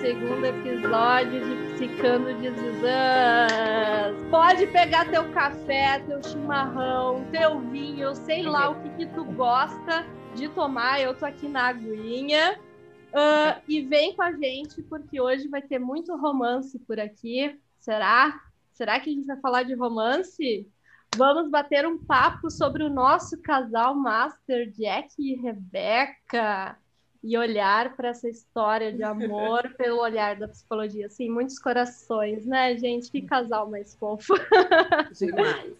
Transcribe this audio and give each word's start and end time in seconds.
segundo 0.00 0.46
episódio 0.46 1.40
de 1.40 1.72
Psicando 1.74 2.32
de 2.34 2.50
Zizãs. 2.50 4.30
Pode 4.30 4.66
pegar 4.68 5.10
teu 5.10 5.28
café, 5.32 5.98
teu 6.06 6.22
chimarrão, 6.22 7.24
teu 7.32 7.58
vinho, 7.58 8.14
sei 8.14 8.44
lá 8.44 8.70
o 8.70 8.80
que, 8.80 8.90
que 8.90 9.06
tu 9.06 9.24
gosta 9.24 10.06
de 10.36 10.48
tomar. 10.50 11.00
Eu 11.00 11.16
tô 11.16 11.26
aqui 11.26 11.48
na 11.48 11.66
aguinha. 11.68 12.60
Uh, 13.08 13.60
e 13.66 13.80
vem 13.80 14.14
com 14.14 14.22
a 14.22 14.30
gente, 14.32 14.82
porque 14.82 15.20
hoje 15.20 15.48
vai 15.48 15.62
ter 15.62 15.80
muito 15.80 16.14
romance 16.16 16.78
por 16.78 17.00
aqui. 17.00 17.58
Será? 17.80 18.40
Será 18.72 19.00
que 19.00 19.10
a 19.10 19.12
gente 19.12 19.26
vai 19.26 19.40
falar 19.40 19.64
de 19.64 19.74
romance? 19.74 20.68
Vamos 21.16 21.50
bater 21.50 21.86
um 21.86 21.98
papo 21.98 22.50
sobre 22.50 22.84
o 22.84 22.90
nosso 22.90 23.40
casal 23.42 23.96
master, 23.96 24.70
Jack 24.70 25.14
e 25.18 25.34
Rebeca 25.34 26.78
e 27.22 27.36
olhar 27.36 27.96
para 27.96 28.08
essa 28.08 28.28
história 28.28 28.92
de 28.92 29.02
amor 29.02 29.70
pelo 29.76 30.00
olhar 30.00 30.36
da 30.36 30.48
psicologia. 30.48 31.06
Assim, 31.06 31.28
muitos 31.28 31.58
corações, 31.58 32.46
né, 32.46 32.76
gente? 32.76 33.10
Que 33.10 33.22
casal 33.22 33.68
mais 33.68 33.94
fofo. 33.94 34.34
Demais. 35.18 35.72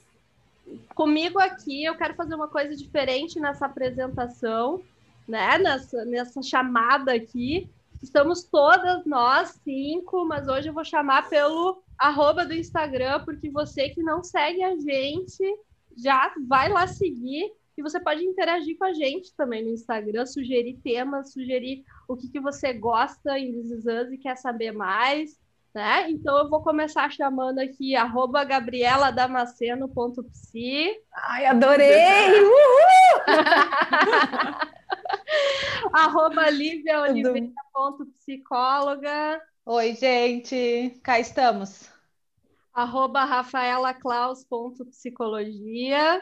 Comigo 0.95 1.38
aqui, 1.38 1.84
eu 1.84 1.97
quero 1.97 2.14
fazer 2.14 2.34
uma 2.34 2.48
coisa 2.48 2.77
diferente 2.77 3.41
nessa 3.41 3.66
apresentação, 3.66 4.83
né? 5.27 5.59
Nessa, 5.59 6.05
nessa 6.05 6.42
chamada 6.42 7.12
aqui. 7.14 7.69
Estamos 8.02 8.45
todas 8.45 9.05
nós 9.06 9.59
cinco, 9.64 10.25
mas 10.25 10.47
hoje 10.47 10.69
eu 10.69 10.75
vou 10.75 10.84
chamar 10.84 11.28
pelo 11.28 11.83
arroba 11.98 12.45
do 12.45 12.55
Instagram, 12.55 13.25
porque 13.25 13.50
você 13.50 13.89
que 13.89 14.02
não 14.02 14.23
segue 14.23 14.62
a 14.62 14.77
gente 14.77 15.42
já 15.97 16.33
vai 16.47 16.69
lá 16.69 16.86
seguir 16.86 17.52
e 17.79 17.83
você 17.83 17.99
pode 18.01 18.25
interagir 18.25 18.77
com 18.77 18.85
a 18.85 18.93
gente 18.93 19.33
também 19.37 19.62
no 19.62 19.71
Instagram, 19.71 20.27
sugerir 20.27 20.81
temas, 20.83 21.33
sugerir 21.33 21.85
o 22.09 22.17
que, 22.17 22.29
que 22.29 22.41
você 22.41 22.73
gosta 22.73 23.39
em 23.39 23.53
This 23.53 23.85
e 24.11 24.19
quer 24.19 24.37
saber 24.37 24.73
mais. 24.73 25.39
Né? 25.73 26.11
Então 26.11 26.37
eu 26.39 26.51
vou 26.51 26.61
começar 26.61 27.09
chamando 27.09 27.61
aqui 27.61 27.95
arroba 27.95 28.43
gabrieladamaceno.psi. 28.43 30.91
Ai, 31.15 31.47
adorei! 31.47 32.43
Uhul! 32.43 32.59
arroba 35.95 36.51
liviaoliveira.psicóloga. 36.51 39.41
Oi, 39.65 39.95
gente, 39.95 40.98
cá 41.05 41.20
estamos. 41.20 41.89
Arroba 42.75 43.25
rafaelaclaus.psicologia. 43.25 46.20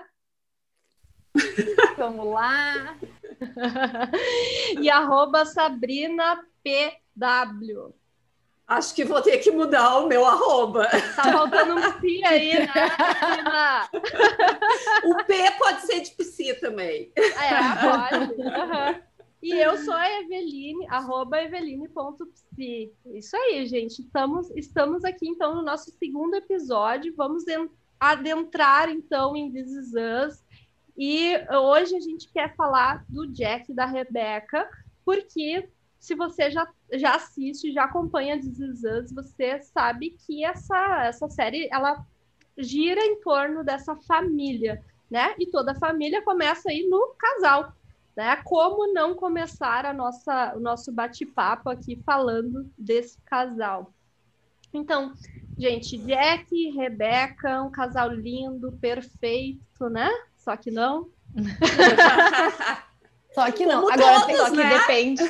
Vamos 1.96 2.26
lá. 2.26 2.96
e 4.80 4.90
arroba 4.90 5.44
Sabrina 5.44 6.40
PW. 6.62 7.94
Acho 8.66 8.94
que 8.96 9.04
vou 9.04 9.22
ter 9.22 9.38
que 9.38 9.50
mudar 9.52 9.98
o 9.98 10.08
meu 10.08 10.26
arroba. 10.26 10.88
Tá 11.14 11.32
faltando 11.32 11.76
um 11.76 11.92
pi 12.00 12.24
aí, 12.24 12.58
né, 12.58 12.66
Sabrina? 12.66 13.88
o 15.04 15.24
P 15.24 15.50
pode 15.56 15.82
ser 15.82 16.00
de 16.00 16.10
psi 16.10 16.54
também. 16.54 17.12
É, 17.14 17.28
pode. 17.80 18.32
Uhum. 18.32 19.02
E 19.40 19.52
eu 19.52 19.76
sou 19.78 19.94
a 19.94 20.10
Eveline, 20.20 20.84
arroba 20.88 21.40
eveline.psi. 21.40 22.92
Isso 23.14 23.36
aí, 23.36 23.64
gente. 23.66 24.00
Estamos, 24.00 24.50
estamos 24.56 25.04
aqui, 25.04 25.28
então, 25.28 25.54
no 25.54 25.62
nosso 25.62 25.92
segundo 25.92 26.34
episódio. 26.34 27.14
Vamos 27.16 27.44
adentrar, 28.00 28.88
então, 28.90 29.36
em 29.36 29.52
This 29.52 29.70
Is 29.70 29.92
Us 29.94 30.45
e 30.96 31.36
hoje 31.50 31.94
a 31.96 32.00
gente 32.00 32.28
quer 32.28 32.54
falar 32.56 33.04
do 33.08 33.26
Jack 33.26 33.70
e 33.70 33.74
da 33.74 33.84
Rebeca, 33.84 34.68
porque 35.04 35.68
se 35.98 36.14
você 36.14 36.50
já, 36.50 36.66
já 36.92 37.16
assiste, 37.16 37.72
já 37.72 37.84
acompanha 37.84 38.38
This 38.40 38.58
Is 38.58 38.82
Us, 38.84 39.12
você 39.12 39.60
sabe 39.60 40.10
que 40.10 40.44
essa, 40.44 41.04
essa 41.04 41.28
série 41.28 41.68
ela 41.70 42.04
gira 42.56 43.00
em 43.00 43.20
torno 43.20 43.62
dessa 43.62 43.94
família, 43.96 44.82
né? 45.10 45.34
E 45.38 45.46
toda 45.46 45.72
a 45.72 45.78
família 45.78 46.22
começa 46.22 46.70
aí 46.70 46.86
no 46.88 47.14
casal, 47.18 47.72
né? 48.16 48.36
Como 48.44 48.92
não 48.92 49.14
começar 49.14 49.84
a 49.84 49.92
nossa, 49.92 50.54
o 50.56 50.60
nosso 50.60 50.92
bate-papo 50.92 51.68
aqui 51.68 51.96
falando 52.04 52.70
desse 52.78 53.20
casal? 53.22 53.92
Então, 54.72 55.14
gente, 55.58 55.96
Jack 55.98 56.54
e 56.54 56.70
Rebeca, 56.70 57.62
um 57.62 57.70
casal 57.70 58.10
lindo, 58.10 58.72
perfeito, 58.80 59.88
né? 59.90 60.08
Só 60.46 60.56
que 60.56 60.70
não. 60.70 61.08
só 63.34 63.50
que 63.50 63.66
não. 63.66 63.80
Como 63.80 63.92
Agora 63.92 64.20
todos, 64.20 64.36
só 64.36 64.50
que 64.50 64.56
né? 64.58 64.78
depende. 64.78 65.22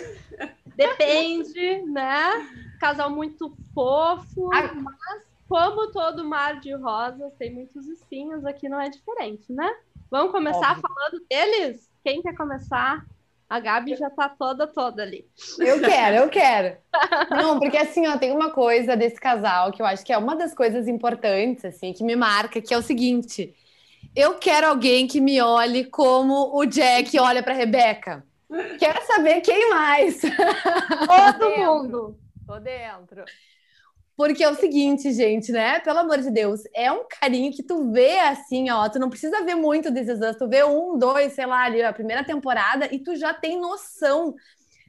Depende, 0.76 1.82
né? 1.86 2.46
Casal 2.78 3.08
muito 3.08 3.56
fofo, 3.72 4.50
ah. 4.52 4.74
mas 4.74 5.22
como 5.48 5.90
todo 5.90 6.22
mar 6.22 6.60
de 6.60 6.74
rosas 6.74 7.32
tem 7.38 7.50
muitos 7.50 7.86
espinhos, 7.86 8.44
aqui 8.44 8.68
não 8.68 8.78
é 8.78 8.90
diferente, 8.90 9.50
né? 9.50 9.74
Vamos 10.10 10.32
começar 10.32 10.72
Óbvio. 10.72 10.82
falando 10.82 11.24
deles? 11.30 11.90
Quem 12.04 12.20
quer 12.20 12.36
começar? 12.36 13.06
A 13.48 13.58
Gabi 13.58 13.96
já 13.96 14.10
tá 14.10 14.28
toda, 14.28 14.66
toda 14.66 15.02
ali. 15.02 15.26
Eu 15.58 15.80
quero, 15.80 16.16
eu 16.16 16.28
quero. 16.28 16.76
Não, 17.30 17.58
porque 17.58 17.78
assim, 17.78 18.06
ó, 18.06 18.18
tem 18.18 18.32
uma 18.32 18.50
coisa 18.50 18.94
desse 18.94 19.18
casal 19.18 19.72
que 19.72 19.80
eu 19.80 19.86
acho 19.86 20.04
que 20.04 20.12
é 20.12 20.18
uma 20.18 20.36
das 20.36 20.52
coisas 20.52 20.86
importantes, 20.86 21.64
assim, 21.64 21.94
que 21.94 22.04
me 22.04 22.16
marca, 22.16 22.60
que 22.60 22.74
é 22.74 22.76
o 22.76 22.82
seguinte: 22.82 23.54
eu 24.16 24.38
quero 24.38 24.68
alguém 24.68 25.06
que 25.06 25.20
me 25.20 25.40
olhe 25.42 25.84
como 25.84 26.56
o 26.56 26.64
Jack 26.64 27.18
olha 27.20 27.42
para 27.42 27.52
Rebeca. 27.52 28.24
Quero 28.78 29.06
saber 29.06 29.42
quem 29.42 29.68
mais. 29.68 30.22
Todo 30.22 31.50
mundo. 31.58 32.18
Tô 32.46 32.58
dentro. 32.58 33.24
Porque 34.16 34.42
é 34.42 34.48
o 34.48 34.54
seguinte, 34.54 35.12
gente, 35.12 35.52
né? 35.52 35.78
Pelo 35.80 35.98
amor 35.98 36.18
de 36.18 36.30
Deus, 36.30 36.62
é 36.74 36.90
um 36.90 37.04
carinho 37.06 37.52
que 37.52 37.62
tu 37.62 37.92
vê 37.92 38.18
assim, 38.20 38.70
ó. 38.70 38.88
Tu 38.88 38.98
não 38.98 39.10
precisa 39.10 39.44
ver 39.44 39.54
muito 39.54 39.90
desses 39.90 40.22
anos, 40.22 40.38
tu 40.38 40.48
vê 40.48 40.64
um, 40.64 40.96
dois, 40.96 41.34
sei 41.34 41.44
lá, 41.44 41.64
ali, 41.64 41.82
a 41.82 41.92
primeira 41.92 42.24
temporada, 42.24 42.88
e 42.90 42.98
tu 42.98 43.14
já 43.14 43.34
tem 43.34 43.60
noção 43.60 44.34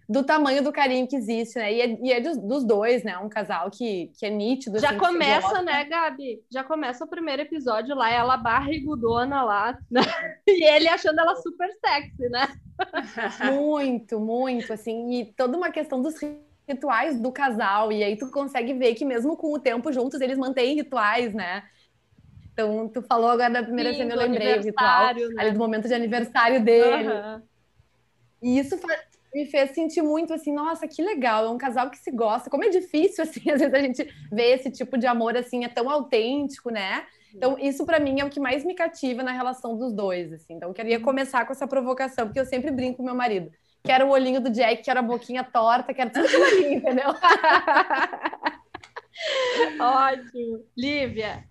do 0.10 0.24
tamanho 0.24 0.64
do 0.64 0.72
carinho 0.72 1.08
que 1.08 1.16
existe, 1.16 1.58
né? 1.58 1.74
E 1.74 1.82
é, 1.82 2.00
e 2.02 2.12
é 2.14 2.22
dos, 2.22 2.38
dos, 2.38 2.64
dois, 2.64 3.04
né? 3.04 3.18
Um 3.18 3.28
casal 3.28 3.70
que, 3.70 4.12
que 4.18 4.26
é 4.26 4.30
nítido. 4.30 4.80
Já 4.80 4.92
assim, 4.92 5.00
começa, 5.00 5.62
né, 5.62 5.84
Gabi? 5.84 6.42
Já 6.50 6.64
começa 6.64 7.04
o 7.04 7.08
primeiro 7.08 7.42
episódio 7.42 7.94
lá, 7.94 8.10
ela 8.10 8.38
barrigudona 8.38 9.44
lá, 9.44 9.78
né? 9.92 10.02
E 10.48 10.64
ele 10.64 10.88
achando 10.88 11.20
ela 11.20 11.36
super 11.36 11.70
sexy, 11.86 12.30
né? 12.30 12.48
muito, 13.52 14.20
muito, 14.20 14.72
assim. 14.72 15.12
E 15.12 15.26
toda 15.34 15.58
uma 15.58 15.72
questão 15.72 16.02
dos 16.02 16.16
rituais 16.68 17.20
do 17.20 17.32
casal. 17.32 17.92
E 17.92 18.02
aí 18.02 18.18
tu 18.18 18.32
consegue 18.32 18.74
ver 18.74 18.96
que 18.96 19.04
mesmo 19.04 19.36
com 19.36 19.54
o 19.54 19.60
tempo 19.60 19.92
juntos, 19.92 20.22
eles 20.22 20.38
mantêm 20.38 20.76
rituais, 20.76 21.34
né? 21.34 21.64
Então, 22.54 22.88
tu 22.88 23.02
falou 23.04 23.30
agora 23.30 23.54
da 23.54 23.62
primeira 23.62 23.92
Sim, 23.92 23.98
cena, 23.98 24.16
eu 24.16 24.20
lembrei 24.20 24.58
o 24.58 24.64
ritual 24.64 25.14
né? 25.14 25.22
ali 25.38 25.52
do 25.52 25.60
momento 25.60 25.88
de 25.88 25.94
aniversário 25.94 26.64
dele. 26.64 27.10
Uhum. 27.10 27.42
E 28.42 28.60
isso 28.60 28.78
faz, 28.78 29.00
me 29.34 29.46
fez 29.46 29.72
sentir 29.72 30.02
muito 30.02 30.34
assim, 30.34 30.54
nossa, 30.54 30.88
que 30.88 31.02
legal, 31.02 31.46
é 31.46 31.50
um 31.50 31.58
casal 31.58 31.90
que 31.90 31.98
se 31.98 32.12
gosta. 32.12 32.50
Como 32.50 32.64
é 32.64 32.70
difícil, 32.70 33.24
assim, 33.26 33.50
às 33.50 33.60
vezes 33.60 33.74
a 33.74 33.80
gente 33.80 34.08
vê 34.32 34.54
esse 34.54 34.72
tipo 34.72 34.98
de 34.98 35.08
amor, 35.08 35.38
assim, 35.38 35.64
é 35.64 35.70
tão 35.70 35.90
autêntico, 35.90 36.70
né? 36.70 37.06
Então, 37.34 37.58
isso 37.60 37.86
para 37.86 38.00
mim 38.00 38.20
é 38.20 38.26
o 38.26 38.30
que 38.30 38.40
mais 38.40 38.66
me 38.66 38.74
cativa 38.74 39.22
na 39.22 39.32
relação 39.32 39.78
dos 39.78 39.94
dois, 39.94 40.34
assim. 40.34 40.54
Então, 40.54 40.70
eu 40.70 40.74
queria 40.74 41.00
começar 41.00 41.46
com 41.46 41.52
essa 41.52 41.68
provocação, 41.68 42.26
porque 42.26 42.40
eu 42.40 42.46
sempre 42.46 42.72
brinco 42.72 42.98
com 42.98 43.04
meu 43.04 43.14
marido. 43.14 43.52
Quero 43.84 44.08
o 44.08 44.10
olhinho 44.10 44.42
do 44.42 44.50
Jack, 44.50 44.84
quero 44.84 45.00
a 45.00 45.04
boquinha 45.04 45.44
torta, 45.44 45.94
quero 45.94 46.10
tudo 46.10 46.26
aquilo 46.26 46.44
ali, 46.46 46.74
entendeu? 46.76 47.14
Ótimo. 49.80 50.64
Lívia. 50.76 51.44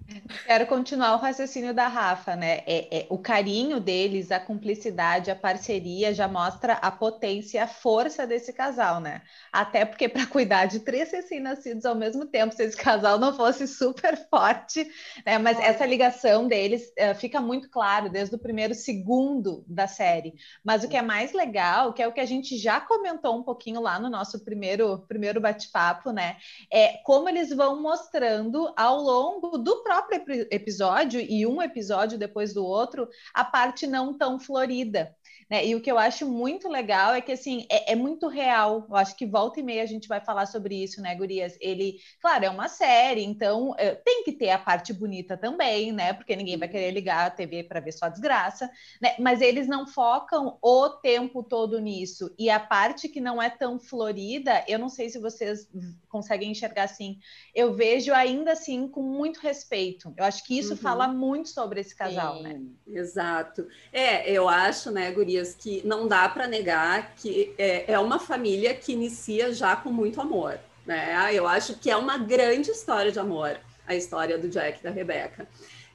Quero 0.46 0.66
continuar 0.66 1.14
o 1.14 1.18
raciocínio 1.18 1.74
da 1.74 1.88
Rafa, 1.88 2.36
né? 2.36 2.58
É, 2.66 2.98
é, 2.98 3.06
o 3.10 3.18
carinho 3.18 3.80
deles, 3.80 4.30
a 4.30 4.38
cumplicidade, 4.38 5.30
a 5.30 5.36
parceria 5.36 6.14
já 6.14 6.28
mostra 6.28 6.74
a 6.74 6.90
potência 6.90 7.58
e 7.58 7.60
a 7.60 7.66
força 7.66 8.26
desse 8.26 8.52
casal, 8.52 9.00
né? 9.00 9.22
Até 9.52 9.84
porque 9.84 10.08
para 10.08 10.26
cuidar 10.26 10.66
de 10.66 10.80
três 10.80 11.10
recém-nascidos 11.10 11.84
ao 11.84 11.94
mesmo 11.94 12.26
tempo, 12.26 12.54
se 12.54 12.62
esse 12.62 12.76
casal 12.76 13.18
não 13.18 13.34
fosse 13.34 13.66
super 13.66 14.16
forte, 14.30 14.86
né? 15.24 15.38
Mas 15.38 15.58
essa 15.58 15.84
ligação 15.84 16.46
deles 16.46 16.82
uh, 16.98 17.14
fica 17.16 17.40
muito 17.40 17.68
claro 17.68 18.08
desde 18.08 18.36
o 18.36 18.38
primeiro 18.38 18.74
segundo 18.74 19.64
da 19.66 19.88
série. 19.88 20.34
Mas 20.64 20.84
o 20.84 20.88
que 20.88 20.96
é 20.96 21.02
mais 21.02 21.32
legal, 21.32 21.92
que 21.92 22.02
é 22.02 22.06
o 22.06 22.12
que 22.12 22.20
a 22.20 22.26
gente 22.26 22.56
já 22.56 22.80
comentou 22.80 23.36
um 23.36 23.42
pouquinho 23.42 23.80
lá 23.80 23.98
no 23.98 24.08
nosso 24.08 24.44
primeiro, 24.44 25.04
primeiro 25.08 25.40
bate-papo, 25.40 26.12
né? 26.12 26.36
É 26.72 26.98
como 27.04 27.28
eles 27.28 27.55
vão 27.56 27.80
mostrando 27.80 28.72
ao 28.76 29.00
longo 29.00 29.58
do 29.58 29.82
próprio 29.82 30.46
episódio 30.50 31.20
e 31.20 31.46
um 31.46 31.60
episódio 31.62 32.18
depois 32.18 32.52
do 32.52 32.64
outro 32.64 33.08
a 33.34 33.44
parte 33.44 33.86
não 33.86 34.16
tão 34.16 34.38
florida. 34.38 35.16
Né? 35.48 35.64
E 35.64 35.74
o 35.76 35.80
que 35.80 35.90
eu 35.90 35.98
acho 35.98 36.26
muito 36.26 36.68
legal 36.68 37.14
é 37.14 37.20
que 37.20 37.30
assim 37.30 37.66
é, 37.70 37.92
é, 37.92 37.96
muito 37.96 38.26
real. 38.26 38.84
Eu 38.88 38.96
acho 38.96 39.16
que 39.16 39.24
volta 39.24 39.60
e 39.60 39.62
meia 39.62 39.82
a 39.82 39.86
gente 39.86 40.08
vai 40.08 40.20
falar 40.20 40.46
sobre 40.46 40.82
isso, 40.82 41.00
né, 41.00 41.14
Gurias? 41.14 41.56
Ele, 41.60 41.98
claro, 42.20 42.44
é 42.44 42.50
uma 42.50 42.68
série, 42.68 43.22
então 43.22 43.74
é, 43.78 43.94
tem 43.94 44.24
que 44.24 44.32
ter 44.32 44.50
a 44.50 44.58
parte 44.58 44.92
bonita 44.92 45.36
também, 45.36 45.92
né? 45.92 46.12
Porque 46.12 46.34
ninguém 46.34 46.56
vai 46.56 46.68
querer 46.68 46.90
ligar 46.90 47.26
a 47.26 47.30
TV 47.30 47.62
para 47.62 47.78
ver 47.78 47.92
só 47.92 48.08
desgraça, 48.08 48.68
né? 49.00 49.14
Mas 49.20 49.40
eles 49.40 49.68
não 49.68 49.86
focam 49.86 50.58
o 50.60 50.88
tempo 50.88 51.44
todo 51.44 51.78
nisso. 51.78 52.34
E 52.36 52.50
a 52.50 52.58
parte 52.58 53.08
que 53.08 53.20
não 53.20 53.40
é 53.40 53.48
tão 53.48 53.78
florida, 53.78 54.64
eu 54.66 54.80
não 54.80 54.88
sei 54.88 55.08
se 55.08 55.20
vocês 55.20 55.68
conseguem 56.08 56.50
enxergar 56.50 56.84
assim. 56.84 57.18
Eu 57.54 57.72
vejo 57.72 58.12
ainda 58.12 58.52
assim 58.52 58.88
com 58.88 59.02
muito 59.02 59.38
respeito. 59.38 60.12
Eu 60.16 60.24
acho 60.24 60.44
que 60.44 60.58
isso 60.58 60.72
uhum. 60.72 60.78
fala 60.78 61.06
muito 61.06 61.50
sobre 61.50 61.80
esse 61.80 61.94
casal, 61.94 62.42
né? 62.42 62.54
Sim, 62.54 62.74
né? 62.86 63.00
Exato. 63.00 63.66
É, 63.92 64.28
eu 64.30 64.48
acho, 64.48 64.90
né, 64.90 65.12
Gurias? 65.12 65.35
Que 65.44 65.82
não 65.84 66.06
dá 66.06 66.28
para 66.28 66.46
negar 66.46 67.14
que 67.16 67.54
é, 67.58 67.92
é 67.92 67.98
uma 67.98 68.18
família 68.18 68.74
que 68.74 68.92
inicia 68.92 69.52
já 69.52 69.76
com 69.76 69.90
muito 69.90 70.20
amor. 70.20 70.58
Né? 70.84 71.30
Eu 71.32 71.46
acho 71.46 71.74
que 71.78 71.90
é 71.90 71.96
uma 71.96 72.16
grande 72.16 72.70
história 72.70 73.10
de 73.10 73.18
amor, 73.18 73.58
a 73.86 73.94
história 73.94 74.38
do 74.38 74.48
Jack 74.48 74.80
e 74.80 74.82
da 74.82 74.90
Rebecca. 74.90 75.48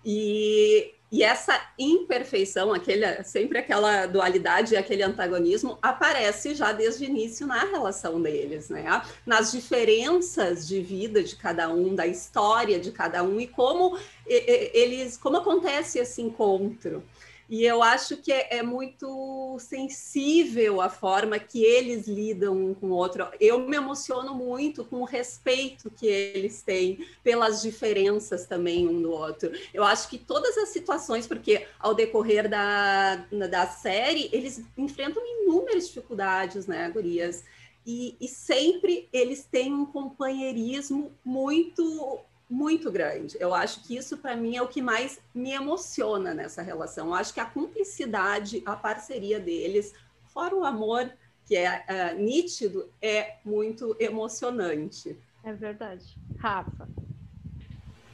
E, 0.04 0.94
e 1.12 1.24
essa 1.24 1.60
imperfeição, 1.78 2.74
aquele, 2.74 3.24
sempre 3.24 3.60
aquela 3.60 4.06
dualidade 4.06 4.74
e 4.74 4.78
aquele 4.78 5.04
antagonismo, 5.04 5.78
aparece 5.82 6.56
já 6.56 6.72
desde 6.72 7.06
o 7.06 7.08
início 7.08 7.46
na 7.46 7.60
relação 7.60 8.22
deles, 8.22 8.70
né? 8.70 9.02
Nas 9.26 9.52
diferenças 9.52 10.68
de 10.68 10.82
vida 10.82 11.24
de 11.24 11.36
cada 11.36 11.70
um, 11.70 11.94
da 11.94 12.08
história 12.08 12.80
de 12.80 12.92
cada 12.92 13.24
um 13.24 13.40
e 13.40 13.48
como 13.48 13.98
eles, 14.26 15.18
como 15.18 15.38
acontece 15.38 16.00
esse 16.00 16.22
encontro. 16.22 17.04
E 17.52 17.66
eu 17.66 17.84
acho 17.84 18.16
que 18.16 18.32
é, 18.32 18.60
é, 18.60 18.64
muito 18.64 19.58
sensível 19.60 20.80
a 20.80 20.88
forma 20.88 21.38
que 21.38 21.62
eles 21.62 22.08
lidam 22.08 22.56
um 22.56 22.74
com 22.74 22.88
o 22.88 22.94
outro. 22.94 23.28
Eu 23.42 23.60
me 23.60 23.76
emociono 23.76 24.34
muito 24.34 24.86
com 24.86 25.02
o 25.02 25.04
respeito 25.04 25.92
que 25.92 26.08
eles 26.08 26.62
têm 26.62 27.06
pelas 27.22 27.62
diferenças 27.62 28.46
também 28.46 28.88
um 28.88 29.02
do 29.02 29.12
outro. 29.12 29.52
Eu 29.74 29.84
acho 29.84 30.08
que 30.08 30.18
todas 30.18 30.58
as 30.58 30.70
situações, 30.70 31.28
porque 31.28 31.68
ao 31.78 31.94
decorrer 31.94 32.48
da, 32.48 33.18
da 33.50 33.68
série, 33.68 34.30
eles 34.32 34.64
enfrentam 34.78 35.22
inúmeras 35.44 35.90
dificuldades, 35.90 36.68
né, 36.68 36.90
gurias? 36.90 37.44
E, 37.86 38.16
e 38.22 38.30
sempre 38.30 39.10
eles 39.12 39.44
têm 39.44 39.74
um 39.74 39.86
companheirismo 39.86 41.12
muito 41.22 42.22
muito 42.52 42.92
grande. 42.92 43.38
Eu 43.40 43.54
acho 43.54 43.82
que 43.82 43.96
isso, 43.96 44.18
para 44.18 44.36
mim, 44.36 44.58
é 44.58 44.62
o 44.62 44.68
que 44.68 44.82
mais 44.82 45.22
me 45.34 45.52
emociona 45.52 46.34
nessa 46.34 46.62
relação. 46.62 47.08
Eu 47.08 47.14
acho 47.14 47.34
que 47.34 47.40
a 47.40 47.46
cumplicidade, 47.46 48.62
a 48.66 48.76
parceria 48.76 49.40
deles, 49.40 49.94
fora 50.26 50.54
o 50.54 50.66
amor, 50.66 51.10
que 51.46 51.56
é 51.56 51.86
uh, 51.88 52.22
nítido, 52.22 52.90
é 53.02 53.36
muito 53.46 53.96
emocionante. 54.00 55.18
É 55.46 55.54
verdade. 55.54 56.14
Rafa. 56.38 56.90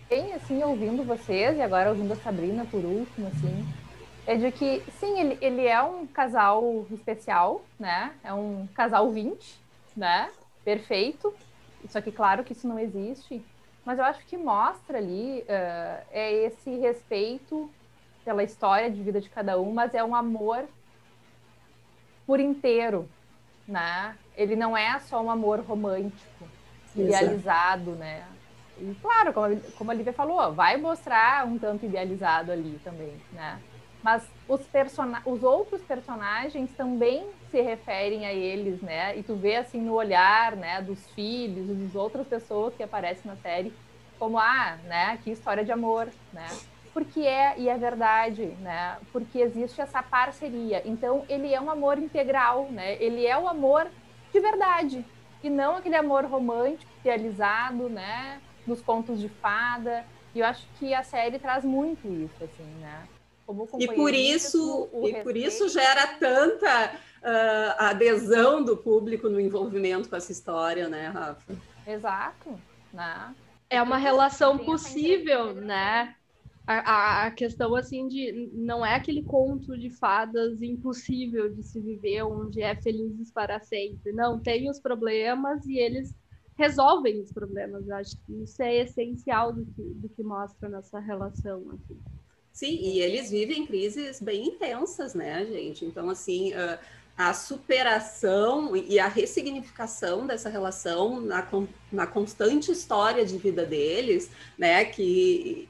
Bem, 0.07 0.31
assim, 0.33 0.63
ouvindo 0.63 1.03
vocês, 1.03 1.57
e 1.57 1.61
agora 1.61 1.89
ouvindo 1.89 2.13
a 2.13 2.17
Sabrina 2.17 2.63
por 2.65 2.85
último, 2.85 3.27
assim, 3.27 3.67
é 4.27 4.35
de 4.35 4.51
que, 4.51 4.83
sim, 4.99 5.19
ele, 5.19 5.37
ele 5.41 5.65
é 5.65 5.81
um 5.81 6.05
casal 6.05 6.85
especial, 6.91 7.65
né? 7.79 8.13
É 8.23 8.31
um 8.31 8.67
casal 8.75 9.11
20, 9.11 9.59
né? 9.95 10.29
Perfeito. 10.63 11.33
Só 11.89 12.01
que, 12.01 12.11
claro 12.11 12.43
que 12.43 12.53
isso 12.53 12.67
não 12.67 12.77
existe 12.77 13.43
mas 13.87 13.99
eu 13.99 14.03
acho 14.03 14.19
que 14.25 14.35
mostra 14.35 14.97
ali 14.97 15.39
uh, 15.43 16.05
é 16.11 16.29
esse 16.43 16.77
respeito 16.77 17.71
pela 18.25 18.43
história 18.43 18.91
de 18.91 19.01
vida 19.01 19.21
de 19.21 19.29
cada 19.29 19.57
um, 19.57 19.71
mas 19.71 19.93
é 19.93 20.03
um 20.03 20.13
amor 20.13 20.65
por 22.25 22.37
inteiro, 22.37 23.07
né? 23.65 24.17
Ele 24.35 24.57
não 24.57 24.75
é 24.75 24.99
só 24.99 25.23
um 25.23 25.31
amor 25.31 25.61
romântico, 25.61 26.45
idealizado, 26.93 27.91
né? 27.91 28.25
E 28.77 28.93
claro, 29.01 29.31
como, 29.31 29.57
como 29.77 29.91
a 29.91 29.93
Lívia 29.93 30.11
falou, 30.11 30.51
vai 30.51 30.75
mostrar 30.75 31.47
um 31.47 31.57
tanto 31.57 31.85
idealizado 31.85 32.51
ali 32.51 32.77
também, 32.83 33.15
né? 33.31 33.57
Mas 34.03 34.29
os, 34.47 34.61
os 35.25 35.43
outros 35.43 35.81
personagens 35.81 36.71
também 36.77 37.27
se 37.49 37.61
referem 37.61 38.25
a 38.25 38.33
eles, 38.33 38.81
né? 38.81 39.17
E 39.17 39.23
tu 39.23 39.35
vê 39.35 39.55
assim 39.55 39.81
no 39.81 39.93
olhar, 39.93 40.55
né, 40.55 40.81
dos 40.81 41.09
filhos, 41.11 41.67
das 41.67 41.95
outras 41.95 42.27
pessoas 42.27 42.73
que 42.75 42.83
aparecem 42.83 43.29
na 43.29 43.37
série, 43.37 43.73
como 44.19 44.37
ah, 44.37 44.77
né, 44.85 45.19
que 45.23 45.31
história 45.31 45.63
de 45.63 45.71
amor, 45.71 46.07
né? 46.31 46.47
Porque 46.93 47.21
é 47.21 47.55
e 47.57 47.69
é 47.69 47.77
verdade, 47.77 48.45
né? 48.59 48.97
Porque 49.11 49.39
existe 49.39 49.79
essa 49.81 50.01
parceria. 50.01 50.81
Então 50.85 51.25
ele 51.29 51.53
é 51.53 51.61
um 51.61 51.69
amor 51.69 51.97
integral, 51.97 52.67
né? 52.71 52.95
Ele 53.01 53.25
é 53.25 53.37
o 53.37 53.47
amor 53.47 53.87
de 54.31 54.39
verdade 54.39 55.05
e 55.43 55.49
não 55.49 55.77
aquele 55.77 55.95
amor 55.95 56.25
romântico, 56.25 56.91
idealizado, 57.01 57.89
né? 57.89 58.41
Nos 58.65 58.81
contos 58.81 59.19
de 59.19 59.29
fada. 59.29 60.05
E 60.33 60.39
eu 60.39 60.45
acho 60.45 60.67
que 60.79 60.93
a 60.93 61.03
série 61.03 61.39
traz 61.39 61.63
muito 61.63 62.07
isso, 62.07 62.43
assim, 62.43 62.65
né? 62.79 63.07
E 63.79 63.87
por 63.87 64.13
isso 64.13 64.89
e 65.03 65.23
por 65.23 65.37
isso 65.37 65.69
gera 65.69 66.07
tanta 66.19 66.95
uh, 66.95 67.75
adesão 67.77 68.63
do 68.63 68.75
público 68.75 69.29
no 69.29 69.39
envolvimento 69.39 70.09
com 70.09 70.15
essa 70.15 70.31
história, 70.31 70.87
né, 70.89 71.07
Rafa? 71.07 71.55
Exato, 71.85 72.59
né? 72.93 73.35
É 73.69 73.81
uma 73.81 73.97
relação 73.97 74.57
possível, 74.57 75.53
né? 75.53 76.15
A, 76.65 77.27
a, 77.27 77.31
questão 77.31 77.75
assim 77.75 78.09
de 78.09 78.49
não 78.53 78.85
é 78.85 78.95
aquele 78.95 79.23
conto 79.23 79.77
de 79.77 79.89
fadas 79.89 80.61
impossível 80.61 81.49
de 81.53 81.63
se 81.63 81.79
viver 81.79 82.23
onde 82.23 82.61
é 82.61 82.75
felizes 82.75 83.31
para 83.31 83.57
sempre. 83.61 84.11
Não, 84.11 84.37
tem 84.37 84.69
os 84.69 84.77
problemas 84.77 85.65
e 85.65 85.77
eles 85.77 86.13
resolvem 86.57 87.21
os 87.21 87.31
problemas. 87.31 87.87
Eu 87.87 87.95
acho 87.95 88.17
que 88.25 88.33
isso 88.43 88.61
é 88.61 88.75
essencial 88.79 89.53
do 89.53 89.65
que, 89.65 89.81
do 89.81 90.09
que 90.09 90.21
mostra 90.23 90.67
nessa 90.67 90.99
relação 90.99 91.63
aqui. 91.71 91.97
Sim, 92.57 92.75
e 92.81 92.99
eles 93.01 93.29
vivem 93.29 93.67
crises 93.67 94.19
bem 94.19 94.47
intensas, 94.47 95.13
né, 95.13 95.45
gente? 95.45 95.85
Então, 95.85 96.09
assim, 96.09 96.53
uh, 96.53 96.79
a 97.15 97.31
superação 97.31 98.75
e 98.75 98.97
a 98.97 99.07
ressignificação 99.07 100.25
dessa 100.25 100.49
relação 100.49 101.21
na, 101.21 101.47
na 101.91 102.07
constante 102.07 102.71
história 102.71 103.23
de 103.23 103.37
vida 103.37 103.63
deles, 103.63 104.31
né, 104.57 104.83
que, 104.85 105.69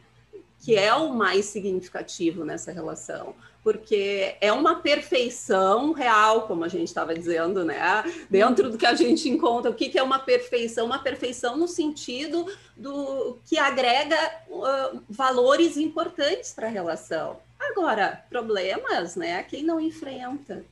que 0.68 0.76
é 0.76 0.94
o 0.94 1.14
mais 1.14 1.46
significativo 1.46 2.44
nessa 2.44 2.74
relação 2.74 3.34
porque 3.64 4.36
é 4.40 4.52
uma 4.54 4.76
perfeição 4.76 5.92
real, 5.92 6.48
como 6.48 6.64
a 6.64 6.70
gente 6.70 6.88
estava 6.88 7.14
dizendo, 7.14 7.66
né? 7.66 7.78
Dentro 8.30 8.70
do 8.70 8.78
que 8.78 8.86
a 8.86 8.94
gente 8.94 9.28
encontra, 9.28 9.70
o 9.70 9.74
que, 9.74 9.90
que 9.90 10.00
é 10.00 10.04
uma 10.04 10.20
perfeição? 10.20 10.86
Uma 10.86 11.00
perfeição 11.00 11.58
no 11.58 11.68
sentido 11.68 12.46
do 12.78 13.38
que 13.44 13.60
agrega 13.60 14.16
uh, 14.50 15.02
valores 15.10 15.76
importantes 15.76 16.54
para 16.54 16.68
a 16.68 16.72
relação. 16.72 17.42
Agora, 17.60 18.24
problemas, 18.30 19.18
né? 19.18 19.44
Quem 19.44 19.64
não 19.64 19.82
enfrenta. 19.82 20.64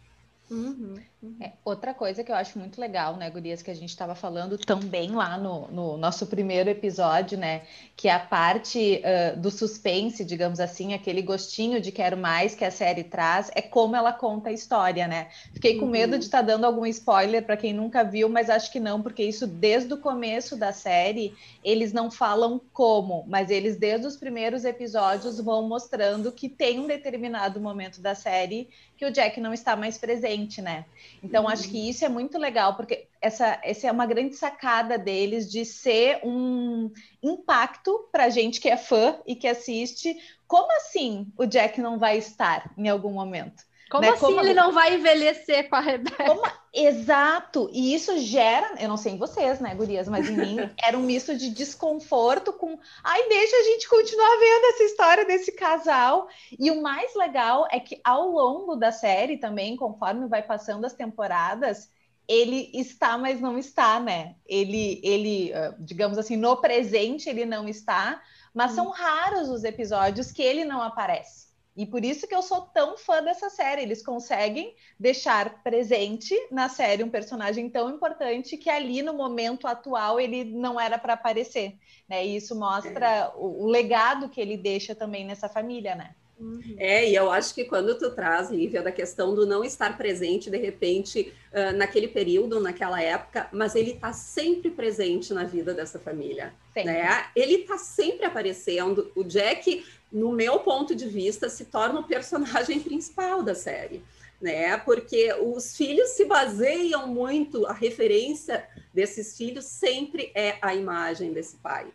Uhum, 0.49 0.99
uhum. 1.23 1.35
É, 1.41 1.53
outra 1.65 1.91
coisa 1.91 2.23
que 2.23 2.31
eu 2.31 2.35
acho 2.35 2.59
muito 2.59 2.79
legal, 2.79 3.15
né, 3.15 3.27
Gurias, 3.31 3.63
que 3.63 3.71
a 3.71 3.73
gente 3.73 3.89
estava 3.89 4.13
falando 4.13 4.59
também 4.59 5.09
lá 5.11 5.39
no, 5.39 5.67
no, 5.69 5.97
nosso 5.97 6.27
primeiro 6.27 6.69
episódio, 6.69 7.35
né, 7.35 7.63
que 7.95 8.07
é 8.07 8.13
a 8.13 8.19
parte 8.19 9.01
uh, 9.01 9.39
do 9.39 9.49
suspense, 9.49 10.23
digamos 10.23 10.59
assim, 10.59 10.93
aquele 10.93 11.23
gostinho 11.23 11.81
de 11.81 11.91
quero 11.91 12.15
mais 12.15 12.53
que 12.53 12.63
a 12.63 12.69
série 12.69 13.03
traz, 13.03 13.49
é 13.55 13.61
como 13.61 13.95
ela 13.95 14.13
conta 14.13 14.49
a 14.49 14.53
história, 14.53 15.07
né? 15.07 15.29
Fiquei 15.51 15.77
com 15.77 15.85
uhum. 15.85 15.91
medo 15.91 16.19
de 16.19 16.25
estar 16.25 16.39
tá 16.39 16.43
dando 16.43 16.65
algum 16.65 16.85
spoiler 16.85 17.43
para 17.43 17.57
quem 17.57 17.73
nunca 17.73 18.03
viu, 18.03 18.29
mas 18.29 18.49
acho 18.49 18.71
que 18.71 18.79
não, 18.79 19.01
porque 19.01 19.23
isso 19.23 19.47
desde 19.47 19.93
o 19.93 19.97
começo 19.97 20.55
da 20.55 20.71
série 20.71 21.33
eles 21.63 21.91
não 21.91 22.11
falam 22.11 22.61
como, 22.71 23.25
mas 23.27 23.49
eles 23.49 23.77
desde 23.77 24.05
os 24.05 24.15
primeiros 24.15 24.63
episódios 24.63 25.39
vão 25.39 25.67
mostrando 25.67 26.31
que 26.31 26.47
tem 26.47 26.79
um 26.79 26.85
determinado 26.85 27.59
momento 27.59 27.99
da 27.99 28.13
série 28.13 28.69
que 28.97 29.05
o 29.05 29.11
Jack 29.11 29.39
não 29.41 29.53
está 29.53 29.75
mais 29.75 29.97
presente, 29.97 30.34
né? 30.61 30.85
Então, 31.23 31.43
uhum. 31.43 31.49
acho 31.49 31.69
que 31.69 31.89
isso 31.89 32.03
é 32.05 32.09
muito 32.09 32.37
legal, 32.37 32.75
porque 32.75 33.07
essa, 33.21 33.59
essa 33.63 33.87
é 33.87 33.91
uma 33.91 34.05
grande 34.05 34.35
sacada 34.35 34.97
deles 34.97 35.49
de 35.49 35.65
ser 35.65 36.19
um 36.23 36.91
impacto 37.21 38.07
para 38.11 38.29
gente 38.29 38.59
que 38.59 38.69
é 38.69 38.77
fã 38.77 39.19
e 39.25 39.35
que 39.35 39.47
assiste. 39.47 40.15
Como 40.47 40.71
assim 40.77 41.31
o 41.37 41.45
Jack 41.45 41.81
não 41.81 41.97
vai 41.97 42.17
estar 42.17 42.71
em 42.77 42.87
algum 42.87 43.11
momento? 43.11 43.63
Como 43.89 44.03
né? 44.03 44.09
assim 44.09 44.19
Como... 44.19 44.39
ele 44.39 44.53
não 44.53 44.71
vai 44.71 44.95
envelhecer 44.95 45.69
com 45.69 45.75
a 45.75 45.79
Rebeca? 45.79 46.25
Como... 46.25 46.41
Exato, 46.73 47.69
e 47.71 47.93
isso 47.93 48.19
gera, 48.19 48.73
eu 48.79 48.89
não 48.89 48.97
sei 48.97 49.13
em 49.13 49.17
vocês, 49.17 49.61
né, 49.61 49.73
gurias, 49.73 50.09
mas 50.09 50.29
em 50.29 50.35
mim 50.35 50.57
era 50.83 50.97
um 50.97 51.03
misto 51.03 51.37
de 51.37 51.49
desconforto 51.49 52.51
com, 52.51 52.77
ai, 53.01 53.29
deixa 53.29 53.55
a 53.55 53.63
gente 53.63 53.87
continuar 53.87 54.37
vendo 54.37 54.65
essa 54.65 54.83
história 54.83 55.25
desse 55.25 55.53
casal. 55.53 56.27
E 56.59 56.69
o 56.71 56.81
mais 56.81 57.15
legal 57.15 57.65
é 57.71 57.79
que 57.79 58.01
ao 58.03 58.27
longo 58.27 58.75
da 58.75 58.91
série 58.91 59.37
também, 59.37 59.77
conforme 59.77 60.27
vai 60.27 60.43
passando 60.43 60.83
as 60.83 60.93
temporadas, 60.93 61.89
ele 62.27 62.71
está, 62.73 63.17
mas 63.17 63.39
não 63.39 63.57
está, 63.57 63.99
né? 63.99 64.35
Ele, 64.45 64.99
ele, 65.03 65.53
ah, 65.53 65.75
digamos 65.79 66.17
assim, 66.17 66.35
no 66.35 66.57
presente 66.57 67.29
ele 67.29 67.45
não 67.45 67.69
está, 67.69 68.21
mas 68.53 68.71
são 68.71 68.89
raros 68.89 69.49
os 69.49 69.63
episódios 69.63 70.31
que 70.31 70.41
ele 70.41 70.65
não 70.65 70.81
aparece. 70.81 71.45
E 71.75 71.85
por 71.85 72.05
isso 72.05 72.27
que 72.27 72.33
eu 72.33 72.41
sou 72.41 72.61
tão 72.61 72.97
fã 72.97 73.21
dessa 73.21 73.49
série. 73.49 73.81
Eles 73.81 74.01
conseguem 74.01 74.73
deixar 74.99 75.61
presente 75.61 76.33
na 76.49 76.69
série 76.69 77.03
um 77.03 77.09
personagem 77.09 77.69
tão 77.69 77.89
importante 77.89 78.55
que 78.55 78.69
ali 78.69 79.01
no 79.01 79.13
momento 79.13 79.67
atual 79.67 80.19
ele 80.19 80.45
não 80.45 80.79
era 80.79 80.97
para 80.97 81.13
aparecer. 81.13 81.75
Né? 82.07 82.25
E 82.25 82.37
isso 82.37 82.57
mostra 82.57 83.31
o, 83.35 83.65
o 83.65 83.67
legado 83.67 84.29
que 84.29 84.39
ele 84.39 84.55
deixa 84.55 84.95
também 84.95 85.25
nessa 85.25 85.49
família, 85.49 85.95
né? 85.95 86.15
Uhum. 86.37 86.75
É, 86.77 87.09
e 87.09 87.15
eu 87.15 87.31
acho 87.31 87.55
que 87.55 87.63
quando 87.63 87.97
tu 87.97 88.11
traz, 88.11 88.49
Lívia, 88.49 88.81
da 88.81 88.91
questão 88.91 89.33
do 89.33 89.45
não 89.45 89.63
estar 89.63 89.97
presente, 89.97 90.49
de 90.49 90.57
repente, 90.57 91.33
uh, 91.53 91.75
naquele 91.75 92.09
período, 92.09 92.59
naquela 92.59 93.01
época, 93.01 93.47
mas 93.53 93.73
ele 93.73 93.91
está 93.91 94.11
sempre 94.11 94.69
presente 94.69 95.33
na 95.33 95.45
vida 95.45 95.73
dessa 95.73 95.97
família. 95.97 96.53
Né? 96.75 97.25
Ele 97.35 97.55
está 97.55 97.77
sempre 97.77 98.25
aparecendo. 98.25 99.11
O 99.15 99.23
Jack, 99.23 99.85
no 100.15 100.31
meu 100.31 100.59
ponto 100.59 100.95
de 100.95 101.07
vista, 101.07 101.49
se 101.49 101.65
torna 101.65 101.99
o 101.99 102.07
personagem 102.07 102.79
principal 102.81 103.43
da 103.43 103.53
série. 103.53 104.01
Né? 104.41 104.77
Porque 104.77 105.33
os 105.33 105.75
filhos 105.75 106.09
se 106.11 106.25
baseiam 106.25 107.07
muito, 107.07 107.65
a 107.65 107.73
referência 107.73 108.67
desses 108.93 109.37
filhos 109.37 109.65
sempre 109.65 110.31
é 110.33 110.57
a 110.61 110.73
imagem 110.73 111.33
desse 111.33 111.57
pai. 111.57 111.87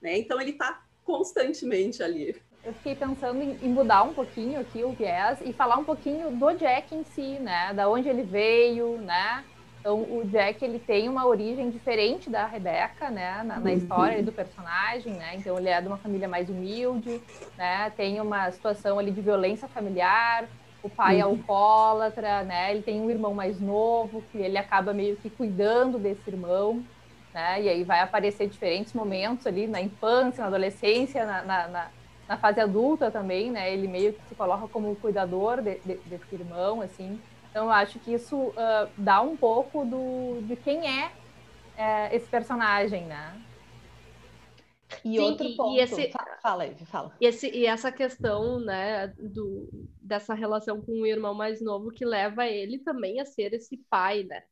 Né? 0.00 0.18
Então 0.18 0.40
ele 0.40 0.52
está 0.52 0.84
constantemente 1.04 2.02
ali 2.02 2.36
eu 2.64 2.72
fiquei 2.72 2.94
pensando 2.94 3.42
em, 3.42 3.68
mudar 3.68 4.04
um 4.04 4.14
pouquinho 4.14 4.58
aqui 4.58 4.82
o 4.82 4.92
viés 4.92 5.38
e 5.44 5.52
falar 5.52 5.76
um 5.76 5.84
pouquinho 5.84 6.30
do 6.30 6.52
Jack 6.54 6.94
em 6.94 7.04
si, 7.04 7.38
né? 7.38 7.74
Da 7.74 7.90
onde 7.90 8.08
ele 8.08 8.22
veio, 8.22 8.96
né? 8.96 9.44
Então, 9.84 10.00
o 10.00 10.24
Jack, 10.24 10.64
ele 10.64 10.78
tem 10.78 11.10
uma 11.10 11.26
origem 11.26 11.68
diferente 11.68 12.30
da 12.30 12.46
Rebecca, 12.46 13.10
né? 13.10 13.42
Na, 13.44 13.60
na 13.60 13.70
história 13.70 14.22
do 14.22 14.32
personagem, 14.32 15.12
né? 15.12 15.36
Então, 15.36 15.58
ele 15.58 15.68
é 15.68 15.78
de 15.78 15.86
uma 15.86 15.98
família 15.98 16.26
mais 16.26 16.48
humilde, 16.48 17.20
né? 17.54 17.92
Tem 17.94 18.18
uma 18.18 18.50
situação 18.50 18.98
ali 18.98 19.10
de 19.10 19.20
violência 19.20 19.68
familiar, 19.68 20.48
o 20.82 20.88
pai 20.88 21.20
é 21.20 21.26
uhum. 21.26 21.32
alcoólatra, 21.32 22.42
né? 22.44 22.70
Ele 22.70 22.80
tem 22.80 22.98
um 22.98 23.10
irmão 23.10 23.34
mais 23.34 23.60
novo, 23.60 24.24
que 24.32 24.38
ele 24.38 24.56
acaba 24.56 24.94
meio 24.94 25.16
que 25.16 25.28
cuidando 25.28 25.98
desse 25.98 26.30
irmão, 26.30 26.82
né? 27.34 27.60
E 27.60 27.68
aí 27.68 27.84
vai 27.84 28.00
aparecer 28.00 28.48
diferentes 28.48 28.94
momentos 28.94 29.46
ali 29.46 29.66
na 29.66 29.82
infância, 29.82 30.40
na 30.40 30.46
adolescência, 30.46 31.26
na, 31.26 31.42
na, 31.42 31.68
na 31.68 31.90
na 32.26 32.38
fase 32.38 32.58
adulta 32.58 33.10
também, 33.10 33.50
né? 33.50 33.70
Ele 33.70 33.86
meio 33.86 34.14
que 34.14 34.28
se 34.28 34.34
coloca 34.34 34.66
como 34.68 34.96
cuidador 34.96 35.60
de, 35.60 35.78
de, 35.80 35.96
desse 36.06 36.34
irmão, 36.34 36.80
assim. 36.80 37.20
Então, 37.54 37.66
eu 37.66 37.70
acho 37.70 38.00
que 38.00 38.12
isso 38.12 38.48
uh, 38.48 38.90
dá 38.98 39.20
um 39.20 39.36
pouco 39.36 39.84
do, 39.84 40.40
de 40.42 40.56
quem 40.56 40.88
é, 40.88 41.12
é 41.76 42.16
esse 42.16 42.26
personagem, 42.26 43.06
né? 43.06 43.40
E 45.04 45.18
Sim, 45.18 45.20
outro 45.20 45.56
ponto, 45.56 45.76
e 45.76 45.78
esse, 45.78 46.10
fala, 46.42 46.66
Eve, 46.66 46.84
fala. 46.84 47.16
E, 47.20 47.26
esse, 47.26 47.48
e 47.48 47.64
essa 47.64 47.92
questão, 47.92 48.58
né, 48.58 49.06
do, 49.06 49.68
dessa 50.02 50.34
relação 50.34 50.80
com 50.80 51.02
o 51.02 51.06
irmão 51.06 51.32
mais 51.32 51.62
novo 51.62 51.92
que 51.92 52.04
leva 52.04 52.44
ele 52.44 52.80
também 52.80 53.20
a 53.20 53.24
ser 53.24 53.54
esse 53.54 53.76
pai, 53.88 54.24
né? 54.24 54.42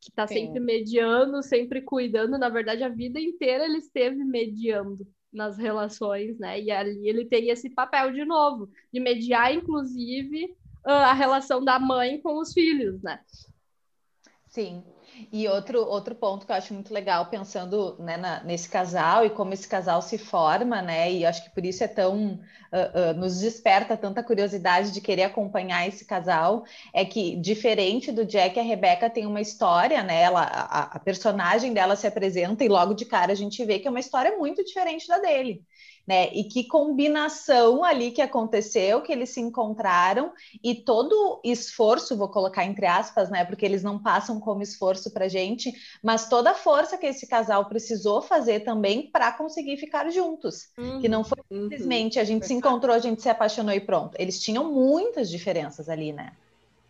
Que 0.00 0.12
tá 0.12 0.28
Sim. 0.28 0.46
sempre 0.46 0.60
mediando, 0.60 1.42
sempre 1.42 1.82
cuidando. 1.82 2.38
Na 2.38 2.48
verdade, 2.48 2.84
a 2.84 2.88
vida 2.88 3.18
inteira 3.18 3.64
ele 3.64 3.78
esteve 3.78 4.24
mediando 4.24 5.04
nas 5.32 5.58
relações, 5.58 6.38
né? 6.38 6.60
E 6.60 6.70
ali 6.70 7.08
ele 7.08 7.24
tem 7.24 7.50
esse 7.50 7.68
papel 7.68 8.12
de 8.12 8.24
novo, 8.24 8.70
de 8.92 9.00
mediar, 9.00 9.52
inclusive, 9.52 10.56
a 10.84 11.12
relação 11.12 11.64
da 11.64 11.78
mãe 11.78 12.20
com 12.20 12.38
os 12.40 12.52
filhos, 12.52 13.02
né? 13.02 13.20
Sim. 14.48 14.82
E 15.32 15.46
outro, 15.48 15.84
outro 15.84 16.14
ponto 16.14 16.46
que 16.46 16.52
eu 16.52 16.56
acho 16.56 16.72
muito 16.72 16.94
legal, 16.94 17.26
pensando 17.26 17.96
né, 17.98 18.16
na, 18.16 18.42
nesse 18.42 18.68
casal 18.68 19.24
e 19.24 19.30
como 19.30 19.52
esse 19.52 19.68
casal 19.68 20.00
se 20.00 20.16
forma, 20.16 20.80
né? 20.80 21.12
E 21.12 21.26
acho 21.26 21.44
que 21.44 21.50
por 21.50 21.64
isso 21.64 21.84
é 21.84 21.88
tão. 21.88 22.40
Uh, 22.72 23.10
uh, 23.10 23.14
nos 23.18 23.40
desperta 23.40 23.96
tanta 23.96 24.22
curiosidade 24.22 24.92
de 24.92 25.00
querer 25.00 25.24
acompanhar 25.24 25.86
esse 25.88 26.04
casal, 26.04 26.64
é 26.94 27.04
que, 27.04 27.36
diferente 27.36 28.12
do 28.12 28.24
Jack, 28.24 28.58
a 28.60 28.62
Rebecca 28.62 29.10
tem 29.10 29.26
uma 29.26 29.40
história, 29.40 30.02
né? 30.04 30.22
Ela, 30.22 30.42
a, 30.42 30.82
a 30.96 30.98
personagem 31.00 31.74
dela 31.74 31.96
se 31.96 32.06
apresenta 32.06 32.64
e 32.64 32.68
logo 32.68 32.94
de 32.94 33.04
cara 33.04 33.32
a 33.32 33.36
gente 33.36 33.64
vê 33.64 33.80
que 33.80 33.88
é 33.88 33.90
uma 33.90 34.00
história 34.00 34.38
muito 34.38 34.64
diferente 34.64 35.08
da 35.08 35.18
dele 35.18 35.64
né? 36.10 36.28
E 36.32 36.42
que 36.42 36.64
combinação 36.64 37.84
ali 37.84 38.10
que 38.10 38.20
aconteceu, 38.20 39.00
que 39.00 39.12
eles 39.12 39.30
se 39.30 39.40
encontraram 39.40 40.32
e 40.60 40.74
todo 40.74 41.40
esforço, 41.44 42.16
vou 42.16 42.28
colocar 42.28 42.64
entre 42.64 42.84
aspas, 42.84 43.30
né? 43.30 43.44
Porque 43.44 43.64
eles 43.64 43.84
não 43.84 43.96
passam 43.96 44.40
como 44.40 44.60
esforço 44.60 45.12
para 45.12 45.28
gente, 45.28 45.72
mas 46.02 46.28
toda 46.28 46.50
a 46.50 46.54
força 46.54 46.98
que 46.98 47.06
esse 47.06 47.28
casal 47.28 47.66
precisou 47.66 48.20
fazer 48.20 48.64
também 48.64 49.08
para 49.08 49.30
conseguir 49.30 49.76
ficar 49.76 50.10
juntos, 50.10 50.70
uhum, 50.76 51.00
que 51.00 51.08
não 51.08 51.22
foi 51.22 51.38
uhum. 51.48 51.62
simplesmente 51.62 52.18
a 52.18 52.24
gente 52.24 52.42
uhum. 52.42 52.48
se 52.48 52.54
encontrou, 52.54 52.92
a 52.92 52.98
gente 52.98 53.22
se 53.22 53.28
apaixonou 53.28 53.72
e 53.72 53.78
pronto. 53.78 54.16
Eles 54.18 54.40
tinham 54.40 54.64
muitas 54.64 55.30
diferenças 55.30 55.88
ali, 55.88 56.12
né? 56.12 56.32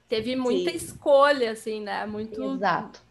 Teve 0.09 0.35
muita 0.35 0.71
Sim. 0.71 0.77
escolha, 0.77 1.51
assim, 1.51 1.83
né? 1.83 2.07
Muito. 2.07 2.43
Exato. 2.43 3.10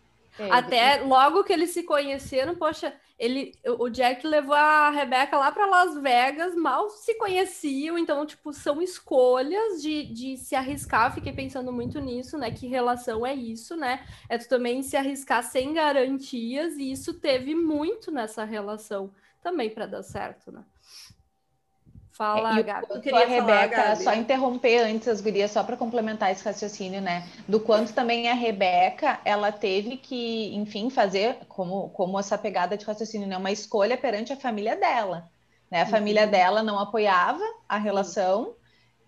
Até 0.52 1.02
logo 1.02 1.44
que 1.44 1.52
eles 1.52 1.72
se 1.72 1.84
conheceram, 1.84 2.56
poxa, 2.56 2.94
ele, 3.18 3.54
o 3.66 3.90
Jack 3.90 4.26
levou 4.26 4.56
a 4.56 4.90
Rebeca 4.90 5.38
lá 5.38 5.52
para 5.52 5.66
Las 5.66 5.96
Vegas, 6.02 6.56
mal 6.56 6.90
se 6.90 7.16
conheciam, 7.16 7.98
então, 7.98 8.26
tipo, 8.26 8.54
são 8.54 8.82
escolhas 8.82 9.82
de, 9.82 10.06
de 10.06 10.38
se 10.38 10.56
arriscar. 10.56 11.14
Fiquei 11.14 11.34
pensando 11.34 11.72
muito 11.72 12.00
nisso, 12.00 12.38
né? 12.38 12.50
Que 12.50 12.68
relação 12.68 13.26
é 13.26 13.34
isso, 13.34 13.76
né? 13.76 14.06
É 14.30 14.38
tu 14.38 14.48
também 14.48 14.82
se 14.82 14.96
arriscar 14.96 15.44
sem 15.44 15.74
garantias, 15.74 16.78
e 16.78 16.92
isso 16.92 17.20
teve 17.20 17.54
muito 17.54 18.12
nessa 18.12 18.46
relação 18.46 19.14
também 19.42 19.70
para 19.70 19.86
dar 19.86 20.04
certo, 20.04 20.52
né? 20.52 20.64
Fala, 22.20 22.60
é, 22.60 22.64
Gabi. 22.64 22.86
Eu 22.90 23.00
queria 23.00 23.24
a 23.24 23.28
Rebeca, 23.28 23.82
falar, 23.82 23.96
só 23.96 24.14
interromper 24.14 24.80
antes 24.80 25.08
as 25.08 25.22
gurias, 25.22 25.52
só 25.52 25.64
para 25.64 25.78
complementar 25.78 26.30
esse 26.30 26.44
raciocínio, 26.44 27.00
né? 27.00 27.26
Do 27.48 27.62
quanto 27.62 27.94
também 27.94 28.30
a 28.30 28.34
Rebeca, 28.34 29.22
ela 29.24 29.54
teve 29.54 29.96
que, 29.96 30.54
enfim, 30.54 30.90
fazer 30.90 31.38
como, 31.48 31.90
como 31.92 32.20
essa 32.20 32.38
pegada 32.38 32.76
de 32.76 32.84
raciocínio, 32.84 33.26
né? 33.26 33.38
Uma 33.38 33.54
escolha 33.54 33.98
perante 33.98 34.34
a 34.34 34.36
família 34.36 34.76
dela. 34.76 35.32
Né? 35.72 35.82
A 35.82 35.86
uhum. 35.86 35.92
família 35.92 36.28
dela 36.28 36.62
não 36.62 36.78
apoiava 36.78 37.44
a 37.70 37.78
relação, 37.78 38.54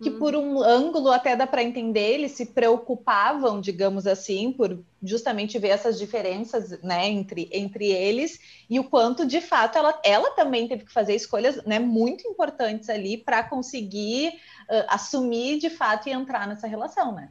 que 0.02 0.10
uhum. 0.10 0.18
por 0.18 0.34
um 0.34 0.62
ângulo 0.62 1.10
até 1.10 1.36
dá 1.36 1.46
para 1.46 1.62
entender, 1.62 2.14
eles 2.14 2.32
se 2.32 2.46
preocupavam, 2.46 3.60
digamos 3.60 4.06
assim, 4.06 4.52
por 4.52 4.78
justamente 5.02 5.58
ver 5.58 5.68
essas 5.68 5.98
diferenças, 5.98 6.82
né, 6.82 7.08
entre, 7.08 7.48
entre 7.52 7.86
eles 7.86 8.38
e 8.68 8.80
o 8.80 8.84
quanto 8.84 9.24
de 9.24 9.40
fato 9.40 9.78
ela, 9.78 10.00
ela 10.04 10.30
também 10.32 10.66
teve 10.66 10.84
que 10.84 10.92
fazer 10.92 11.14
escolhas, 11.14 11.64
né, 11.64 11.78
muito 11.78 12.26
importantes 12.26 12.90
ali 12.90 13.16
para 13.16 13.44
conseguir 13.44 14.28
uh, 14.28 14.84
assumir 14.88 15.58
de 15.58 15.70
fato 15.70 16.08
e 16.08 16.12
entrar 16.12 16.46
nessa 16.48 16.66
relação, 16.66 17.12
né? 17.12 17.30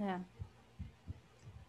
É. 0.00 0.18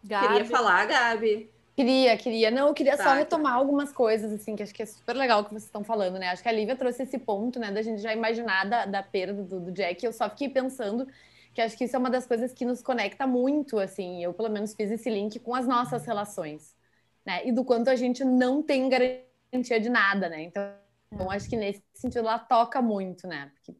Gabi. 0.04 0.28
Queria 0.28 0.44
falar, 0.44 0.86
Gabi. 0.86 1.50
Queria, 1.76 2.16
queria. 2.16 2.50
Não, 2.50 2.68
eu 2.68 2.74
queria 2.74 2.96
tá, 2.96 3.04
só 3.04 3.12
retomar 3.12 3.52
tá. 3.52 3.58
algumas 3.58 3.92
coisas, 3.92 4.32
assim, 4.32 4.56
que 4.56 4.62
acho 4.62 4.72
que 4.72 4.82
é 4.82 4.86
super 4.86 5.14
legal 5.14 5.44
que 5.44 5.50
vocês 5.50 5.64
estão 5.64 5.84
falando, 5.84 6.18
né? 6.18 6.28
Acho 6.30 6.42
que 6.42 6.48
a 6.48 6.52
Lívia 6.52 6.74
trouxe 6.74 7.02
esse 7.02 7.18
ponto, 7.18 7.60
né, 7.60 7.70
da 7.70 7.82
gente 7.82 8.00
já 8.00 8.14
imaginar 8.14 8.64
da, 8.64 8.86
da 8.86 9.02
perda 9.02 9.42
do, 9.42 9.60
do 9.60 9.70
Jack. 9.70 10.02
Eu 10.02 10.12
só 10.12 10.30
fiquei 10.30 10.48
pensando 10.48 11.06
que 11.52 11.60
acho 11.60 11.76
que 11.76 11.84
isso 11.84 11.94
é 11.94 11.98
uma 11.98 12.08
das 12.08 12.26
coisas 12.26 12.50
que 12.54 12.64
nos 12.64 12.80
conecta 12.80 13.26
muito, 13.26 13.78
assim. 13.78 14.24
Eu, 14.24 14.32
pelo 14.32 14.48
menos, 14.48 14.72
fiz 14.72 14.90
esse 14.90 15.10
link 15.10 15.38
com 15.38 15.54
as 15.54 15.66
nossas 15.66 16.06
relações, 16.06 16.74
né? 17.26 17.46
E 17.46 17.52
do 17.52 17.62
quanto 17.62 17.90
a 17.90 17.96
gente 17.96 18.24
não 18.24 18.62
tem 18.62 18.88
garantia 18.88 19.78
de 19.78 19.90
nada, 19.90 20.30
né? 20.30 20.44
Então, 20.44 20.62
então 21.12 21.30
acho 21.30 21.48
que 21.48 21.56
nesse 21.56 21.82
sentido 21.92 22.20
ela 22.20 22.38
toca 22.38 22.80
muito, 22.80 23.26
né? 23.26 23.50
Porque 23.54 23.74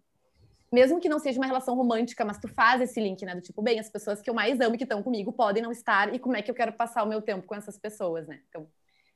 mesmo 0.73 1.00
que 1.00 1.08
não 1.08 1.18
seja 1.18 1.38
uma 1.38 1.46
relação 1.46 1.75
romântica, 1.76 2.25
mas 2.25 2.38
tu 2.38 2.49
faz 2.49 2.80
esse 2.80 3.00
link, 3.00 3.25
né? 3.25 3.35
Do 3.35 3.40
tipo, 3.40 3.62
bem, 3.62 3.78
as 3.78 3.88
pessoas 3.88 4.20
que 4.20 4.28
eu 4.28 4.35
mais 4.35 4.61
amo 4.61 4.75
e 4.75 4.78
que 4.78 4.85
estão 4.85 5.02
comigo 5.02 5.32
podem 5.32 5.62
não 5.62 5.70
estar, 5.70 6.14
e 6.14 6.18
como 6.18 6.37
é 6.37 6.42
que 6.42 6.50
eu 6.50 6.54
quero 6.54 6.73
passar 6.73 7.04
o 7.04 7.08
meu 7.08 7.23
tempo 7.23 7.46
com 7.46 7.54
essas 7.54 7.78
pessoas, 7.78 8.26
né? 8.26 8.40
Então, 8.49 8.66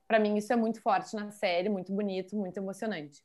para 0.06 0.18
mim, 0.18 0.36
isso 0.36 0.52
é 0.52 0.56
muito 0.56 0.80
forte 0.80 1.14
na 1.14 1.30
série, 1.30 1.68
muito 1.68 1.92
bonito, 1.92 2.36
muito 2.36 2.56
emocionante. 2.56 3.22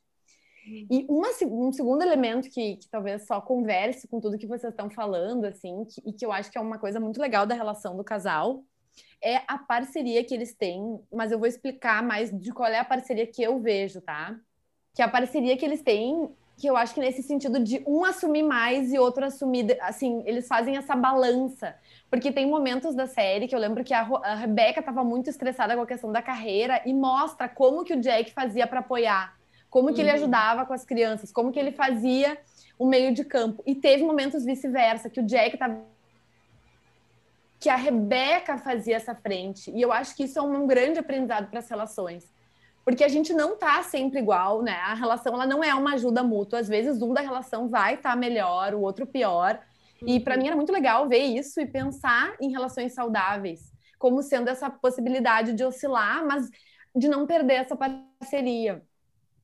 Uhum. 0.66 0.86
E 0.90 1.06
uma, 1.08 1.28
um 1.46 1.72
segundo 1.72 2.02
elemento 2.02 2.50
que, 2.50 2.76
que, 2.76 2.88
talvez 2.88 3.26
só 3.26 3.40
converse 3.40 4.08
com 4.08 4.20
tudo 4.20 4.38
que 4.38 4.46
vocês 4.46 4.72
estão 4.72 4.90
falando, 4.90 5.44
assim, 5.44 5.84
que, 5.84 6.02
e 6.04 6.12
que 6.12 6.26
eu 6.26 6.32
acho 6.32 6.50
que 6.50 6.58
é 6.58 6.60
uma 6.60 6.78
coisa 6.78 6.98
muito 6.98 7.20
legal 7.20 7.46
da 7.46 7.54
relação 7.54 7.96
do 7.96 8.04
casal, 8.04 8.64
é 9.22 9.42
a 9.46 9.58
parceria 9.58 10.24
que 10.24 10.34
eles 10.34 10.54
têm, 10.54 11.00
mas 11.12 11.30
eu 11.30 11.38
vou 11.38 11.46
explicar 11.46 12.02
mais 12.02 12.36
de 12.36 12.52
qual 12.52 12.68
é 12.68 12.78
a 12.78 12.84
parceria 12.84 13.26
que 13.26 13.42
eu 13.42 13.60
vejo, 13.60 14.00
tá? 14.00 14.38
Que 14.94 15.02
a 15.02 15.08
parceria 15.08 15.56
que 15.56 15.64
eles 15.64 15.82
têm 15.82 16.30
que 16.56 16.66
eu 16.66 16.76
acho 16.76 16.94
que 16.94 17.00
nesse 17.00 17.22
sentido 17.22 17.60
de 17.60 17.82
um 17.86 18.04
assumir 18.04 18.42
mais 18.42 18.92
e 18.92 18.98
outro 18.98 19.24
assumir, 19.26 19.76
assim, 19.82 20.22
eles 20.24 20.48
fazem 20.48 20.76
essa 20.76 20.96
balança. 20.96 21.76
Porque 22.10 22.32
tem 22.32 22.46
momentos 22.46 22.94
da 22.94 23.06
série 23.06 23.46
que 23.46 23.54
eu 23.54 23.58
lembro 23.58 23.84
que 23.84 23.92
a, 23.92 24.00
a 24.00 24.34
Rebeca 24.34 24.80
estava 24.80 25.04
muito 25.04 25.28
estressada 25.28 25.76
com 25.76 25.82
a 25.82 25.86
questão 25.86 26.10
da 26.10 26.22
carreira 26.22 26.80
e 26.86 26.94
mostra 26.94 27.48
como 27.48 27.84
que 27.84 27.92
o 27.92 28.00
Jack 28.00 28.32
fazia 28.32 28.66
para 28.66 28.80
apoiar, 28.80 29.36
como 29.68 29.88
que 29.88 30.00
uhum. 30.00 30.08
ele 30.08 30.10
ajudava 30.12 30.64
com 30.64 30.72
as 30.72 30.84
crianças, 30.84 31.30
como 31.30 31.52
que 31.52 31.58
ele 31.58 31.72
fazia 31.72 32.38
o 32.78 32.86
meio 32.86 33.12
de 33.12 33.24
campo. 33.24 33.62
E 33.66 33.74
teve 33.74 34.02
momentos 34.02 34.44
vice-versa, 34.44 35.10
que 35.10 35.20
o 35.20 35.26
Jack 35.26 35.54
estava 35.54 35.78
que 37.58 37.70
a 37.70 37.76
Rebeca 37.76 38.58
fazia 38.58 38.96
essa 38.96 39.14
frente. 39.14 39.70
E 39.70 39.80
eu 39.80 39.90
acho 39.90 40.14
que 40.14 40.24
isso 40.24 40.38
é 40.38 40.42
um 40.42 40.66
grande 40.66 40.98
aprendizado 40.98 41.48
para 41.48 41.58
as 41.58 41.68
relações. 41.68 42.30
Porque 42.86 43.02
a 43.02 43.08
gente 43.08 43.34
não 43.34 43.56
tá 43.56 43.82
sempre 43.82 44.20
igual, 44.20 44.62
né? 44.62 44.76
A 44.84 44.94
relação 44.94 45.34
ela 45.34 45.44
não 45.44 45.62
é 45.62 45.74
uma 45.74 45.94
ajuda 45.94 46.22
mútua. 46.22 46.60
Às 46.60 46.68
vezes 46.68 47.02
um 47.02 47.12
da 47.12 47.20
relação 47.20 47.68
vai 47.68 47.94
estar 47.94 48.10
tá 48.10 48.16
melhor, 48.16 48.74
o 48.74 48.80
outro 48.80 49.04
pior. 49.04 49.60
E 50.06 50.20
para 50.20 50.36
mim 50.36 50.46
era 50.46 50.54
muito 50.54 50.70
legal 50.70 51.08
ver 51.08 51.18
isso 51.18 51.60
e 51.60 51.66
pensar 51.66 52.36
em 52.40 52.52
relações 52.52 52.94
saudáveis, 52.94 53.72
como 53.98 54.22
sendo 54.22 54.48
essa 54.48 54.70
possibilidade 54.70 55.52
de 55.52 55.64
oscilar, 55.64 56.24
mas 56.24 56.48
de 56.94 57.08
não 57.08 57.26
perder 57.26 57.54
essa 57.54 57.74
parceria. 57.74 58.80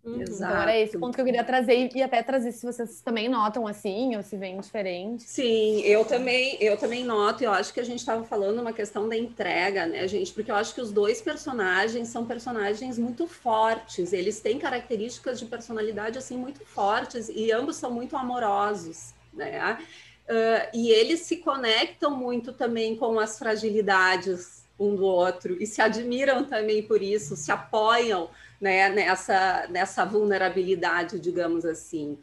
Uhum. 0.05 0.21
Então 0.21 0.51
era 0.51 0.77
esse 0.77 0.99
ponto 0.99 1.15
que 1.15 1.21
eu 1.21 1.25
queria 1.25 1.45
trazer 1.45 1.89
e 1.95 2.03
até 2.03 2.23
trazer 2.25 2.51
se 2.51 2.67
vocês 2.67 3.01
também 3.03 3.29
notam 3.29 3.69
assim 3.69 4.17
ou 4.17 4.23
se 4.23 4.37
vem 4.37 4.59
diferente. 4.59 5.23
Sim, 5.23 5.81
eu 5.83 6.05
também, 6.05 6.57
eu 6.61 6.77
também 6.77 7.05
noto, 7.05 7.45
eu 7.45 7.53
acho 7.53 7.73
que 7.73 7.79
a 7.79 7.85
gente 7.85 8.01
estava 8.01 8.25
falando 8.25 8.61
uma 8.61 8.73
questão 8.73 9.09
da 9.09 9.17
entrega, 9.17 9.87
né, 9.87 10.09
gente? 10.09 10.33
Porque 10.33 10.51
eu 10.51 10.57
acho 10.57 10.75
que 10.75 10.81
os 10.81 10.91
dois 10.91 11.23
personagens 11.23 12.09
são 12.09 12.27
personagens 12.27 12.99
muito 12.99 13.29
fortes, 13.29 14.13
eles 14.13 14.41
têm 14.41 14.59
características 14.59 15.39
de 15.39 15.47
personalidade 15.47 16.19
assim 16.19 16.37
muito 16.37 16.67
fortes 16.67 17.29
e 17.29 17.53
ambos 17.53 17.77
são 17.77 17.91
muito 17.91 18.17
amorosos, 18.17 19.15
né? 19.33 19.79
Uh, 20.29 20.69
e 20.75 20.91
eles 20.91 21.21
se 21.21 21.37
conectam 21.37 22.17
muito 22.17 22.53
também 22.53 22.97
com 22.97 23.21
as 23.21 23.39
fragilidades 23.39 24.63
um 24.79 24.97
do 24.97 25.05
outro 25.05 25.63
e 25.63 25.67
se 25.67 25.81
admiram 25.81 26.45
também 26.45 26.83
por 26.83 27.03
isso, 27.03 27.37
se 27.37 27.53
apoiam 27.53 28.29
né, 28.63 28.89
nessa, 28.91 29.67
nessa 29.69 30.05
vulnerabilidade, 30.05 31.19
digamos 31.19 31.65
assim. 31.65 32.17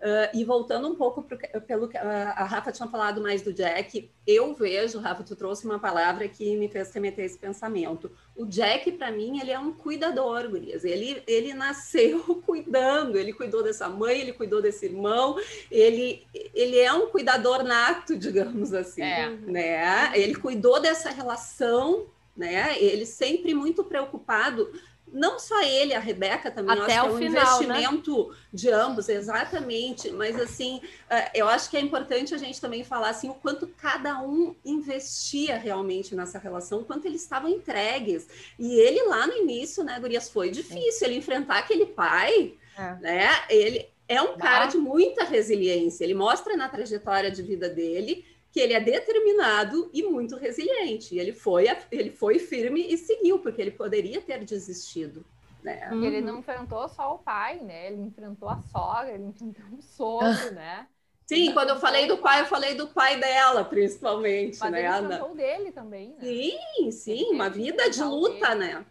Uh, 0.00 0.28
e 0.36 0.44
voltando 0.44 0.88
um 0.88 0.96
pouco 0.96 1.22
pro, 1.22 1.38
pelo 1.62 1.88
que 1.88 1.96
uh, 1.96 2.00
a 2.00 2.44
Rafa 2.44 2.72
tinha 2.72 2.88
falado 2.88 3.22
mais 3.22 3.42
do 3.42 3.52
Jack, 3.54 4.10
eu 4.26 4.52
vejo, 4.54 4.98
Rafa, 4.98 5.22
tu 5.22 5.36
trouxe 5.36 5.64
uma 5.64 5.78
palavra 5.78 6.28
que 6.28 6.56
me 6.56 6.68
fez 6.68 6.92
remeter 6.92 7.24
esse 7.24 7.38
pensamento. 7.38 8.10
O 8.36 8.44
Jack, 8.44 8.90
para 8.92 9.12
mim, 9.12 9.40
ele 9.40 9.52
é 9.52 9.58
um 9.58 9.72
cuidador, 9.72 10.50
Gurias. 10.50 10.84
Ele, 10.84 11.22
ele 11.28 11.54
nasceu 11.54 12.20
cuidando, 12.44 13.16
ele 13.16 13.32
cuidou 13.32 13.62
dessa 13.62 13.88
mãe, 13.88 14.20
ele 14.20 14.32
cuidou 14.32 14.60
desse 14.60 14.86
irmão, 14.86 15.38
ele, 15.70 16.26
ele 16.52 16.78
é 16.78 16.92
um 16.92 17.06
cuidador 17.06 17.62
nato, 17.62 18.14
digamos 18.18 18.74
assim. 18.74 19.00
É. 19.00 19.30
Né? 19.30 20.10
Ele 20.14 20.34
cuidou 20.34 20.80
dessa 20.80 21.08
relação, 21.08 22.08
né? 22.36 22.76
ele 22.82 23.06
sempre 23.06 23.54
muito 23.54 23.84
preocupado 23.84 24.68
não 25.14 25.38
só 25.38 25.62
ele, 25.62 25.94
a 25.94 26.00
Rebeca 26.00 26.50
também, 26.50 26.76
Até 26.76 26.98
eu 26.98 27.04
acho 27.04 27.14
o 27.14 27.18
que 27.18 27.24
é 27.24 27.28
um 27.28 27.30
final, 27.30 27.44
né? 27.62 27.76
investimento 27.76 28.28
né? 28.28 28.36
de 28.52 28.70
ambos, 28.70 29.08
exatamente. 29.08 30.10
Mas 30.10 30.38
assim, 30.40 30.80
é, 31.08 31.30
eu 31.32 31.48
acho 31.48 31.70
que 31.70 31.76
é 31.76 31.80
importante 31.80 32.34
a 32.34 32.38
gente 32.38 32.60
também 32.60 32.82
falar 32.82 33.10
assim 33.10 33.30
o 33.30 33.34
quanto 33.34 33.68
cada 33.68 34.20
um 34.20 34.56
investia 34.64 35.56
realmente 35.56 36.16
nessa 36.16 36.38
relação, 36.38 36.80
o 36.80 36.84
quanto 36.84 37.06
eles 37.06 37.22
estavam 37.22 37.48
entregues. 37.48 38.26
E 38.58 38.74
ele 38.74 39.04
lá 39.04 39.26
no 39.26 39.34
início, 39.34 39.84
né, 39.84 39.98
Gurias, 40.00 40.28
foi 40.28 40.50
difícil 40.50 41.06
ele 41.06 41.16
enfrentar 41.16 41.58
aquele 41.58 41.86
pai, 41.86 42.54
é. 42.76 42.94
né? 43.00 43.28
Ele 43.48 43.88
é 44.08 44.20
um 44.20 44.36
cara 44.36 44.66
de 44.66 44.76
muita 44.76 45.24
resiliência. 45.24 46.04
Ele 46.04 46.14
mostra 46.14 46.56
na 46.56 46.68
trajetória 46.68 47.30
de 47.30 47.40
vida 47.40 47.68
dele 47.68 48.24
que 48.54 48.60
ele 48.60 48.72
é 48.72 48.78
determinado 48.78 49.90
e 49.92 50.04
muito 50.04 50.36
resiliente. 50.36 51.12
E 51.12 51.18
ele 51.18 51.32
foi, 51.32 51.66
ele 51.90 52.12
foi 52.12 52.38
firme 52.38 52.86
e 52.88 52.96
seguiu, 52.96 53.40
porque 53.40 53.60
ele 53.60 53.72
poderia 53.72 54.20
ter 54.20 54.44
desistido. 54.44 55.26
Né? 55.60 55.88
Uhum. 55.90 56.04
Ele 56.04 56.20
não 56.20 56.38
enfrentou 56.38 56.88
só 56.88 57.16
o 57.16 57.18
pai, 57.18 57.58
né? 57.58 57.88
Ele 57.88 58.02
enfrentou 58.02 58.48
a 58.48 58.60
sogra, 58.70 59.10
ele 59.10 59.24
enfrentou 59.24 59.64
o 59.76 59.82
sogro, 59.82 60.52
né? 60.54 60.86
Sim, 61.26 61.52
quando 61.52 61.70
eu 61.70 61.80
falei 61.80 62.06
do 62.06 62.18
pai, 62.18 62.42
eu 62.42 62.46
falei 62.46 62.76
do 62.76 62.86
pai 62.86 63.18
dela, 63.18 63.64
principalmente, 63.64 64.60
Mas 64.60 64.70
né? 64.70 64.86
Ele 64.86 65.04
enfrentou 65.06 65.34
dele 65.34 65.72
também, 65.72 66.10
né? 66.10 66.16
Sim, 66.20 66.90
sim, 66.92 67.24
uma 67.32 67.50
vida 67.50 67.90
de 67.90 68.04
luta, 68.04 68.54
dele. 68.54 68.72
né? 68.72 68.86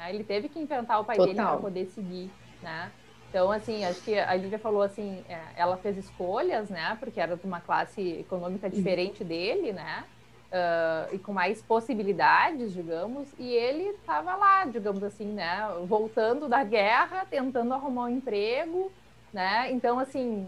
É, 0.00 0.12
ele 0.12 0.24
teve 0.24 0.48
que 0.48 0.58
enfrentar 0.58 0.98
o 0.98 1.04
pai 1.04 1.16
Total. 1.16 1.32
dele 1.32 1.46
para 1.46 1.56
poder 1.58 1.86
seguir, 1.86 2.28
né? 2.60 2.90
Então, 3.28 3.50
assim, 3.50 3.84
acho 3.84 4.00
que 4.02 4.18
a 4.18 4.34
Lívia 4.34 4.58
falou 4.58 4.82
assim, 4.82 5.24
é, 5.28 5.40
ela 5.56 5.76
fez 5.76 5.96
escolhas, 5.96 6.70
né? 6.70 6.96
Porque 6.98 7.20
era 7.20 7.36
de 7.36 7.44
uma 7.44 7.60
classe 7.60 8.00
econômica 8.20 8.70
diferente 8.70 9.22
dele, 9.24 9.72
né? 9.72 10.04
Uh, 10.46 11.14
e 11.14 11.18
com 11.18 11.32
mais 11.32 11.60
possibilidades, 11.60 12.72
digamos, 12.72 13.28
e 13.36 13.52
ele 13.52 13.82
estava 13.90 14.36
lá, 14.36 14.64
digamos 14.64 15.02
assim, 15.02 15.26
né? 15.26 15.68
Voltando 15.86 16.48
da 16.48 16.62
guerra, 16.62 17.26
tentando 17.28 17.74
arrumar 17.74 18.04
um 18.04 18.08
emprego, 18.08 18.90
né? 19.32 19.70
Então, 19.72 19.98
assim, 19.98 20.46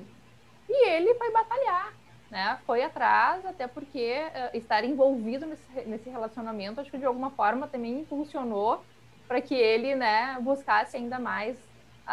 e 0.69 0.89
ele 0.89 1.15
foi 1.15 1.33
batalhar, 1.33 1.93
né? 2.31 2.59
Foi 2.65 2.83
atrás, 2.83 3.45
até 3.45 3.67
porque 3.67 4.15
uh, 4.15 4.57
estar 4.57 4.85
envolvido 4.85 5.47
nesse, 5.47 5.81
nesse 5.85 6.09
relacionamento, 6.09 6.81
acho 6.81 6.91
que 6.91 6.99
de 6.99 7.05
alguma 7.05 7.31
forma 7.31 7.67
também 7.67 8.01
impulsionou 8.01 8.83
para 9.27 9.43
que 9.43 9.55
ele, 9.55 9.95
né, 9.95 10.39
buscasse 10.41 10.97
ainda 10.97 11.19
mais 11.19 11.55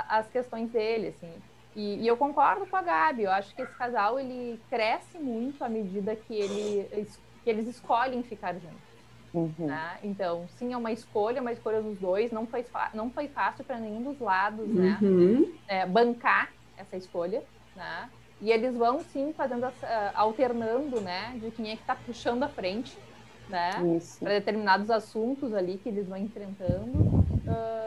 as 0.10 0.28
questões 0.28 0.70
dele, 0.70 1.08
assim. 1.08 1.32
E, 1.76 2.04
e, 2.04 2.08
eu 2.08 2.16
concordo 2.16 2.66
com 2.66 2.76
a 2.78 2.82
Gabi, 2.82 3.24
eu 3.24 3.32
acho 3.32 3.54
que 3.54 3.62
esse 3.62 3.74
casal, 3.76 4.18
ele 4.20 4.60
cresce 4.70 5.18
muito 5.18 5.64
à 5.64 5.68
medida 5.68 6.16
que, 6.16 6.34
ele, 6.34 7.08
que 7.44 7.50
eles 7.50 7.68
escolhem 7.68 8.24
ficar 8.24 8.54
juntos. 8.54 8.96
Uhum. 9.34 9.68
Né? 9.68 9.98
Então, 10.02 10.48
sim, 10.58 10.72
é 10.72 10.78
uma 10.78 10.94
escolha, 10.94 11.42
uma 11.42 11.52
escolha 11.52 11.82
dos 11.82 11.98
dois, 12.00 12.32
não 12.32 12.48
foi, 12.48 12.66
não 12.94 13.10
foi 13.10 13.28
fácil 13.28 13.66
para 13.66 13.78
nenhum 13.78 14.02
dos 14.02 14.20
lados, 14.20 14.66
né? 14.70 14.98
Uhum. 15.02 15.54
É, 15.68 15.86
bancar 15.86 16.54
essa 16.78 16.96
escolha, 16.96 17.44
né? 17.76 18.10
E 18.42 18.52
eles 18.52 18.76
vão, 18.78 19.02
sim, 19.02 19.34
fazendo, 19.36 19.66
uh, 19.66 19.72
alternando, 20.14 21.02
né, 21.02 21.38
de 21.42 21.52
quem 21.52 21.72
é 21.72 21.76
que 21.76 21.82
está 21.82 21.96
puxando 21.96 22.44
a 22.44 22.48
frente, 22.48 22.98
né? 23.50 23.72
Para 24.20 24.30
determinados 24.30 24.90
assuntos 24.90 25.54
ali 25.54 25.78
que 25.78 25.90
eles 25.90 26.08
vão 26.08 26.18
enfrentando. 26.18 26.98
Uh, 26.98 27.85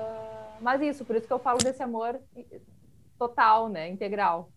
mas 0.61 0.81
isso, 0.83 1.05
por 1.05 1.16
isso 1.16 1.27
que 1.27 1.33
eu 1.33 1.38
falo 1.38 1.59
desse 1.59 1.83
amor 1.83 2.18
total, 3.18 3.68
né? 3.68 3.88
Integral. 3.88 4.51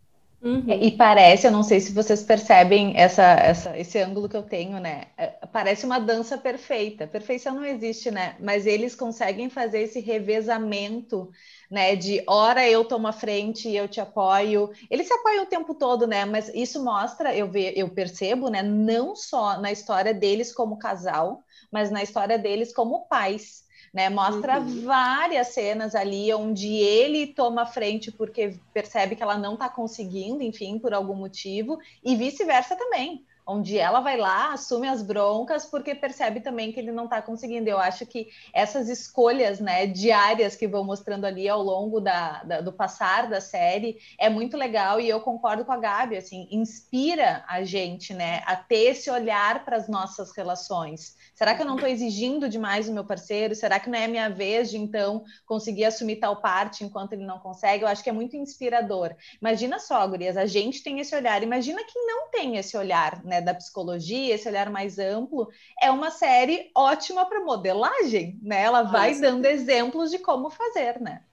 Uhum. 0.43 0.63
E 0.67 0.89
parece, 0.89 1.45
eu 1.45 1.51
não 1.51 1.61
sei 1.61 1.79
se 1.79 1.93
vocês 1.93 2.23
percebem 2.23 2.93
essa, 2.97 3.21
essa, 3.21 3.77
esse 3.77 3.99
ângulo 3.99 4.27
que 4.27 4.35
eu 4.35 4.41
tenho, 4.41 4.79
né? 4.79 5.05
É, 5.15 5.27
parece 5.53 5.85
uma 5.85 5.99
dança 5.99 6.35
perfeita. 6.35 7.05
Perfeição 7.05 7.53
não 7.53 7.63
existe, 7.63 8.09
né? 8.09 8.35
Mas 8.39 8.65
eles 8.65 8.95
conseguem 8.95 9.51
fazer 9.51 9.81
esse 9.81 9.99
revezamento, 9.99 11.29
né? 11.69 11.95
De 11.95 12.23
hora 12.25 12.67
eu 12.67 12.83
tomo 12.83 13.07
a 13.07 13.13
frente 13.13 13.69
e 13.69 13.77
eu 13.77 13.87
te 13.87 14.01
apoio. 14.01 14.71
Eles 14.89 15.05
se 15.05 15.13
apoiam 15.13 15.43
o 15.43 15.47
tempo 15.47 15.75
todo, 15.75 16.07
né? 16.07 16.25
Mas 16.25 16.49
isso 16.55 16.83
mostra, 16.83 17.35
eu, 17.35 17.47
ve, 17.47 17.73
eu 17.75 17.89
percebo, 17.89 18.49
né? 18.49 18.63
Não 18.63 19.15
só 19.15 19.61
na 19.61 19.71
história 19.71 20.11
deles 20.11 20.51
como 20.51 20.79
casal, 20.79 21.43
mas 21.71 21.91
na 21.91 22.01
história 22.01 22.39
deles 22.39 22.73
como 22.73 23.05
pais 23.07 23.61
né? 23.93 24.09
Mostra 24.09 24.59
uhum. 24.59 24.85
várias 24.85 25.47
cenas 25.47 25.95
ali 25.95 26.33
onde 26.33 26.67
ele 26.67 27.27
toma 27.27 27.65
frente 27.65 28.11
porque 28.11 28.57
percebe 28.73 29.15
que 29.15 29.23
ela 29.23 29.37
não 29.37 29.53
está 29.53 29.67
conseguindo, 29.67 30.43
enfim, 30.43 30.79
por 30.79 30.93
algum 30.93 31.15
motivo, 31.15 31.77
e 32.03 32.15
vice-versa 32.15 32.75
também 32.75 33.25
onde 33.45 33.77
ela 33.77 33.99
vai 33.99 34.17
lá, 34.17 34.53
assume 34.53 34.87
as 34.87 35.01
broncas, 35.01 35.65
porque 35.65 35.95
percebe 35.95 36.39
também 36.41 36.71
que 36.71 36.79
ele 36.79 36.91
não 36.91 37.05
está 37.05 37.21
conseguindo. 37.21 37.69
Eu 37.69 37.79
acho 37.79 38.05
que 38.05 38.29
essas 38.53 38.89
escolhas 38.89 39.59
né, 39.59 39.87
diárias 39.87 40.55
que 40.55 40.67
vão 40.67 40.83
mostrando 40.83 41.25
ali 41.25 41.47
ao 41.47 41.61
longo 41.61 41.99
da, 41.99 42.43
da, 42.43 42.61
do 42.61 42.71
passar 42.71 43.29
da 43.29 43.41
série 43.41 43.97
é 44.17 44.29
muito 44.29 44.55
legal 44.55 44.99
e 44.99 45.09
eu 45.09 45.19
concordo 45.21 45.65
com 45.65 45.71
a 45.71 45.77
Gabi, 45.77 46.17
assim, 46.17 46.47
inspira 46.51 47.43
a 47.47 47.63
gente 47.63 48.13
né, 48.13 48.41
a 48.45 48.55
ter 48.55 48.91
esse 48.91 49.09
olhar 49.09 49.65
para 49.65 49.77
as 49.77 49.87
nossas 49.87 50.35
relações. 50.35 51.15
Será 51.33 51.55
que 51.55 51.61
eu 51.61 51.65
não 51.65 51.75
estou 51.75 51.89
exigindo 51.89 52.47
demais 52.47 52.87
o 52.87 52.93
meu 52.93 53.03
parceiro? 53.03 53.55
Será 53.55 53.79
que 53.79 53.89
não 53.89 53.97
é 53.97 54.07
minha 54.07 54.29
vez 54.29 54.69
de 54.69 54.77
então 54.77 55.23
conseguir 55.45 55.85
assumir 55.85 56.17
tal 56.17 56.39
parte 56.39 56.83
enquanto 56.83 57.13
ele 57.13 57.25
não 57.25 57.39
consegue? 57.39 57.83
Eu 57.83 57.87
acho 57.87 58.03
que 58.03 58.09
é 58.09 58.13
muito 58.13 58.35
inspirador. 58.35 59.15
Imagina 59.41 59.79
só, 59.79 60.07
Gurias, 60.07 60.37
a 60.37 60.45
gente 60.45 60.83
tem 60.83 60.99
esse 60.99 61.15
olhar, 61.15 61.41
imagina 61.41 61.83
quem 61.83 62.05
não 62.05 62.29
tem 62.29 62.57
esse 62.57 62.77
olhar, 62.77 63.23
né? 63.31 63.39
da 63.39 63.53
psicologia, 63.53 64.35
esse 64.35 64.47
olhar 64.47 64.69
mais 64.69 64.99
amplo, 64.99 65.49
é 65.81 65.89
uma 65.89 66.11
série 66.11 66.69
ótima 66.75 67.25
para 67.25 67.39
modelagem, 67.39 68.37
né? 68.41 68.61
Ela 68.61 68.83
vai 68.83 69.11
Nossa. 69.11 69.21
dando 69.21 69.45
exemplos 69.45 70.11
de 70.11 70.19
como 70.19 70.49
fazer, 70.49 70.99
né? 70.99 71.23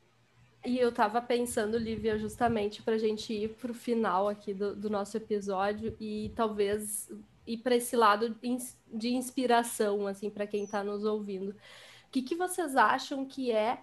E 0.65 0.79
eu 0.79 0.91
estava 0.91 1.21
pensando, 1.21 1.77
Lívia, 1.77 2.17
justamente 2.17 2.83
para 2.83 2.95
a 2.95 2.99
gente 2.99 3.33
ir 3.33 3.49
para 3.55 3.73
o 3.73 3.75
final 3.75 4.29
aqui 4.29 4.55
do, 4.55 4.77
do, 4.77 4.89
nosso 4.89 5.17
episódio 5.17 5.97
e 5.99 6.33
talvez 6.37 7.11
ir 7.47 7.59
para 7.59 7.75
esse 7.75 7.97
lado 7.97 8.37
de 8.87 9.15
inspiração, 9.15 10.07
assim, 10.07 10.31
para 10.31 10.47
quem 10.47 10.65
está 10.65 10.85
nos 10.85 11.05
ouvindo. 11.05 11.51
O 11.51 12.11
que, 12.13 12.23
que 12.23 12.37
vocês 12.37 12.77
acham 12.77 13.25
que 13.25 13.51
é 13.51 13.75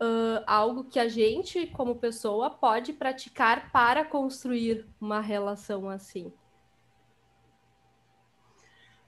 uh, 0.00 0.42
algo 0.46 0.84
que 0.84 0.98
a 0.98 1.08
gente, 1.08 1.66
como 1.68 1.96
pessoa, 1.96 2.50
pode 2.50 2.92
praticar 2.92 3.70
para 3.70 4.04
construir 4.04 4.86
uma 5.00 5.20
relação 5.20 5.88
assim? 5.88 6.32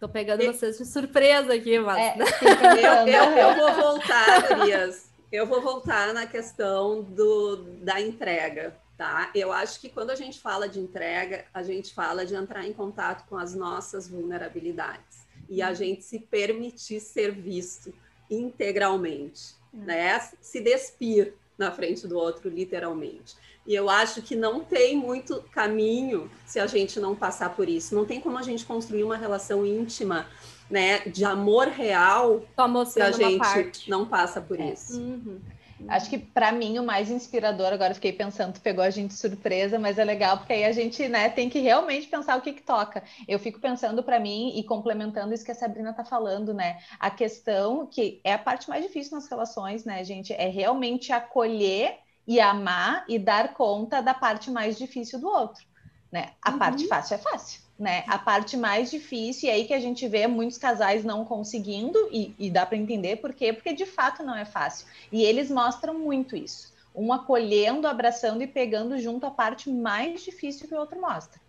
Tô 0.02 0.08
pegando 0.08 0.42
e... 0.42 0.48
vocês 0.48 0.78
de 0.78 0.84
surpresa 0.84 1.54
aqui, 1.54 1.78
mas. 1.78 1.96
É, 1.96 2.16
eu, 2.18 3.06
eu, 3.06 3.36
eu, 3.38 3.54
vou 3.54 3.72
voltar, 3.72 4.50
Elias. 4.50 5.08
Eu 5.30 5.46
vou 5.46 5.62
voltar 5.62 6.12
na 6.12 6.26
questão 6.26 7.04
do, 7.04 7.58
da 7.84 8.00
entrega, 8.00 8.76
tá? 8.98 9.30
Eu 9.32 9.52
acho 9.52 9.80
que 9.80 9.88
quando 9.88 10.10
a 10.10 10.16
gente 10.16 10.40
fala 10.40 10.68
de 10.68 10.80
entrega, 10.80 11.44
a 11.54 11.62
gente 11.62 11.94
fala 11.94 12.26
de 12.26 12.34
entrar 12.34 12.66
em 12.66 12.72
contato 12.72 13.24
com 13.28 13.36
as 13.36 13.54
nossas 13.54 14.08
vulnerabilidades. 14.08 15.24
e 15.48 15.62
a 15.62 15.72
gente 15.72 16.02
se 16.02 16.18
permitir 16.18 16.98
ser 16.98 17.30
visto 17.30 17.94
integralmente, 18.28 19.54
uhum. 19.72 19.84
né? 19.84 20.18
Se 20.40 20.60
despir 20.60 21.32
na 21.56 21.70
frente 21.70 22.08
do 22.08 22.18
outro, 22.18 22.50
literalmente. 22.50 23.36
E 23.66 23.74
eu 23.74 23.88
acho 23.88 24.22
que 24.22 24.34
não 24.34 24.60
tem 24.60 24.96
muito 24.96 25.42
caminho 25.52 26.30
se 26.44 26.58
a 26.58 26.66
gente 26.66 26.98
não 26.98 27.14
passar 27.14 27.54
por 27.54 27.68
isso. 27.68 27.94
Não 27.94 28.04
tem 28.04 28.20
como 28.20 28.36
a 28.38 28.42
gente 28.42 28.64
construir 28.64 29.04
uma 29.04 29.16
relação 29.16 29.64
íntima, 29.64 30.26
né, 30.68 31.00
de 31.00 31.24
amor 31.24 31.68
real, 31.68 32.42
se 32.86 33.00
a 33.00 33.12
gente 33.12 33.88
não 33.88 34.06
passa 34.06 34.40
por 34.40 34.58
é. 34.58 34.72
isso. 34.72 35.00
Uhum. 35.00 35.40
Acho 35.88 36.08
que 36.08 36.18
para 36.18 36.52
mim 36.52 36.78
o 36.78 36.82
mais 36.82 37.10
inspirador, 37.10 37.72
agora 37.72 37.94
fiquei 37.94 38.12
pensando, 38.12 38.54
tu 38.54 38.60
pegou 38.60 38.84
a 38.84 38.90
gente 38.90 39.08
de 39.08 39.16
surpresa, 39.16 39.78
mas 39.78 39.98
é 39.98 40.04
legal 40.04 40.38
porque 40.38 40.52
aí 40.52 40.64
a 40.64 40.72
gente, 40.72 41.08
né, 41.08 41.28
tem 41.28 41.48
que 41.48 41.58
realmente 41.58 42.06
pensar 42.06 42.36
o 42.36 42.40
que 42.40 42.52
que 42.52 42.62
toca. 42.62 43.02
Eu 43.26 43.38
fico 43.38 43.60
pensando 43.60 44.02
para 44.02 44.20
mim 44.20 44.52
e 44.56 44.62
complementando 44.64 45.34
isso 45.34 45.44
que 45.44 45.50
a 45.50 45.54
Sabrina 45.56 45.92
tá 45.92 46.04
falando, 46.04 46.54
né? 46.54 46.78
A 46.98 47.10
questão 47.10 47.86
que 47.86 48.20
é 48.24 48.32
a 48.32 48.38
parte 48.38 48.68
mais 48.68 48.84
difícil 48.84 49.14
nas 49.14 49.28
relações, 49.28 49.84
né, 49.84 50.04
gente, 50.04 50.32
é 50.32 50.48
realmente 50.48 51.12
acolher 51.12 51.98
e 52.26 52.40
amar 52.40 53.04
e 53.08 53.18
dar 53.18 53.54
conta 53.54 54.00
da 54.00 54.14
parte 54.14 54.50
mais 54.50 54.78
difícil 54.78 55.18
do 55.18 55.28
outro, 55.28 55.64
né? 56.10 56.30
A 56.40 56.52
uhum. 56.52 56.58
parte 56.58 56.86
fácil 56.86 57.14
é 57.14 57.18
fácil 57.18 57.62
né? 57.82 58.04
A 58.06 58.16
parte 58.16 58.56
mais 58.56 58.90
difícil, 58.90 59.48
e 59.48 59.52
aí 59.52 59.64
que 59.64 59.74
a 59.74 59.80
gente 59.80 60.06
vê 60.06 60.28
muitos 60.28 60.56
casais 60.56 61.04
não 61.04 61.24
conseguindo, 61.24 61.98
e, 62.12 62.32
e 62.38 62.48
dá 62.48 62.64
para 62.64 62.78
entender 62.78 63.16
por 63.16 63.32
quê, 63.32 63.52
porque 63.52 63.72
de 63.72 63.84
fato 63.84 64.22
não 64.22 64.36
é 64.36 64.44
fácil. 64.44 64.86
E 65.10 65.24
eles 65.24 65.50
mostram 65.50 65.98
muito 65.98 66.36
isso. 66.36 66.72
Um 66.94 67.12
acolhendo, 67.12 67.88
abraçando 67.88 68.40
e 68.40 68.46
pegando 68.46 68.98
junto 68.98 69.26
a 69.26 69.30
parte 69.30 69.68
mais 69.68 70.22
difícil 70.22 70.68
que 70.68 70.74
o 70.74 70.78
outro 70.78 71.00
mostra. 71.00 71.40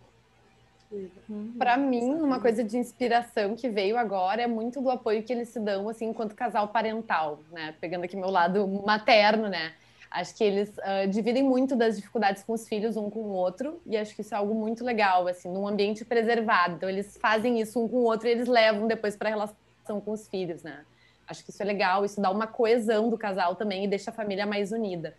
Uhum. 0.91 1.53
Para 1.57 1.77
mim, 1.77 2.13
uma 2.15 2.39
coisa 2.39 2.63
de 2.63 2.77
inspiração 2.77 3.55
que 3.55 3.69
veio 3.69 3.97
agora 3.97 4.41
é 4.41 4.47
muito 4.47 4.81
do 4.81 4.89
apoio 4.89 5.21
que 5.23 5.33
eles 5.33 5.49
se 5.49 5.59
dão, 5.59 5.87
assim, 5.87 6.05
enquanto 6.05 6.33
casal 6.33 6.67
parental, 6.67 7.39
né? 7.51 7.75
Pegando 7.79 8.05
aqui 8.05 8.15
meu 8.15 8.29
lado 8.29 8.67
materno, 8.67 9.49
né? 9.49 9.73
Acho 10.13 10.35
que 10.35 10.43
eles 10.43 10.69
uh, 10.69 11.07
dividem 11.09 11.41
muito 11.41 11.75
das 11.75 11.95
dificuldades 11.95 12.43
com 12.43 12.53
os 12.53 12.67
filhos 12.67 12.95
um 12.95 13.09
com 13.09 13.21
o 13.21 13.31
outro, 13.31 13.81
e 13.83 13.97
acho 13.97 14.13
que 14.13 14.21
isso 14.21 14.35
é 14.35 14.37
algo 14.37 14.53
muito 14.53 14.85
legal, 14.85 15.27
assim, 15.27 15.49
num 15.49 15.67
ambiente 15.67 16.05
preservado. 16.05 16.75
Então, 16.75 16.87
eles 16.87 17.17
fazem 17.17 17.59
isso 17.59 17.83
um 17.83 17.87
com 17.87 17.97
o 17.97 18.03
outro 18.03 18.27
e 18.27 18.31
eles 18.31 18.47
levam 18.47 18.85
depois 18.85 19.15
para 19.15 19.29
a 19.29 19.31
relação 19.31 19.99
com 20.05 20.11
os 20.11 20.27
filhos, 20.27 20.61
né? 20.61 20.85
Acho 21.27 21.43
que 21.43 21.49
isso 21.49 21.63
é 21.63 21.65
legal, 21.65 22.05
isso 22.05 22.21
dá 22.21 22.29
uma 22.29 22.45
coesão 22.45 23.09
do 23.09 23.17
casal 23.17 23.55
também 23.55 23.85
e 23.85 23.87
deixa 23.87 24.11
a 24.11 24.13
família 24.13 24.45
mais 24.45 24.71
unida. 24.71 25.15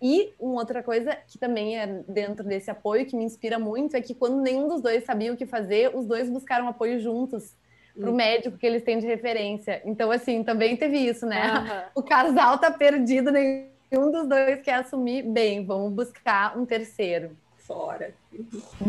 E 0.00 0.32
uma 0.38 0.60
outra 0.60 0.80
coisa 0.80 1.16
que 1.26 1.38
também 1.38 1.76
é 1.76 1.86
dentro 2.06 2.44
desse 2.44 2.70
apoio 2.70 3.04
que 3.04 3.16
me 3.16 3.24
inspira 3.24 3.58
muito 3.58 3.96
é 3.96 4.00
que 4.00 4.14
quando 4.14 4.40
nenhum 4.40 4.68
dos 4.68 4.80
dois 4.80 5.02
sabia 5.02 5.32
o 5.32 5.36
que 5.36 5.46
fazer, 5.46 5.96
os 5.96 6.06
dois 6.06 6.30
buscaram 6.30 6.68
apoio 6.68 7.00
juntos 7.00 7.56
para 7.98 8.10
o 8.10 8.12
hum. 8.12 8.16
médico 8.16 8.58
que 8.58 8.66
eles 8.66 8.84
têm 8.84 8.98
de 8.98 9.06
referência. 9.06 9.82
Então, 9.84 10.12
assim, 10.12 10.44
também 10.44 10.76
teve 10.76 10.98
isso, 10.98 11.26
né? 11.26 11.52
Uhum. 11.52 11.82
O 11.96 12.02
casal 12.02 12.58
tá 12.58 12.70
perdido, 12.70 13.32
nem 13.32 13.74
um 13.92 14.10
dos 14.10 14.28
dois 14.28 14.60
quer 14.62 14.74
assumir, 14.74 15.22
bem, 15.22 15.64
vamos 15.64 15.92
buscar 15.92 16.58
um 16.58 16.66
terceiro. 16.66 17.36
Fora. 17.58 18.14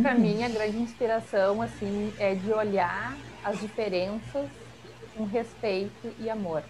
Para 0.02 0.14
mim, 0.16 0.44
a 0.44 0.50
grande 0.50 0.78
inspiração 0.78 1.62
assim 1.62 2.14
é 2.20 2.36
de 2.36 2.52
olhar 2.52 3.16
as 3.44 3.60
diferenças 3.60 4.48
com 5.16 5.24
respeito 5.26 6.14
e 6.20 6.30
amor. 6.30 6.64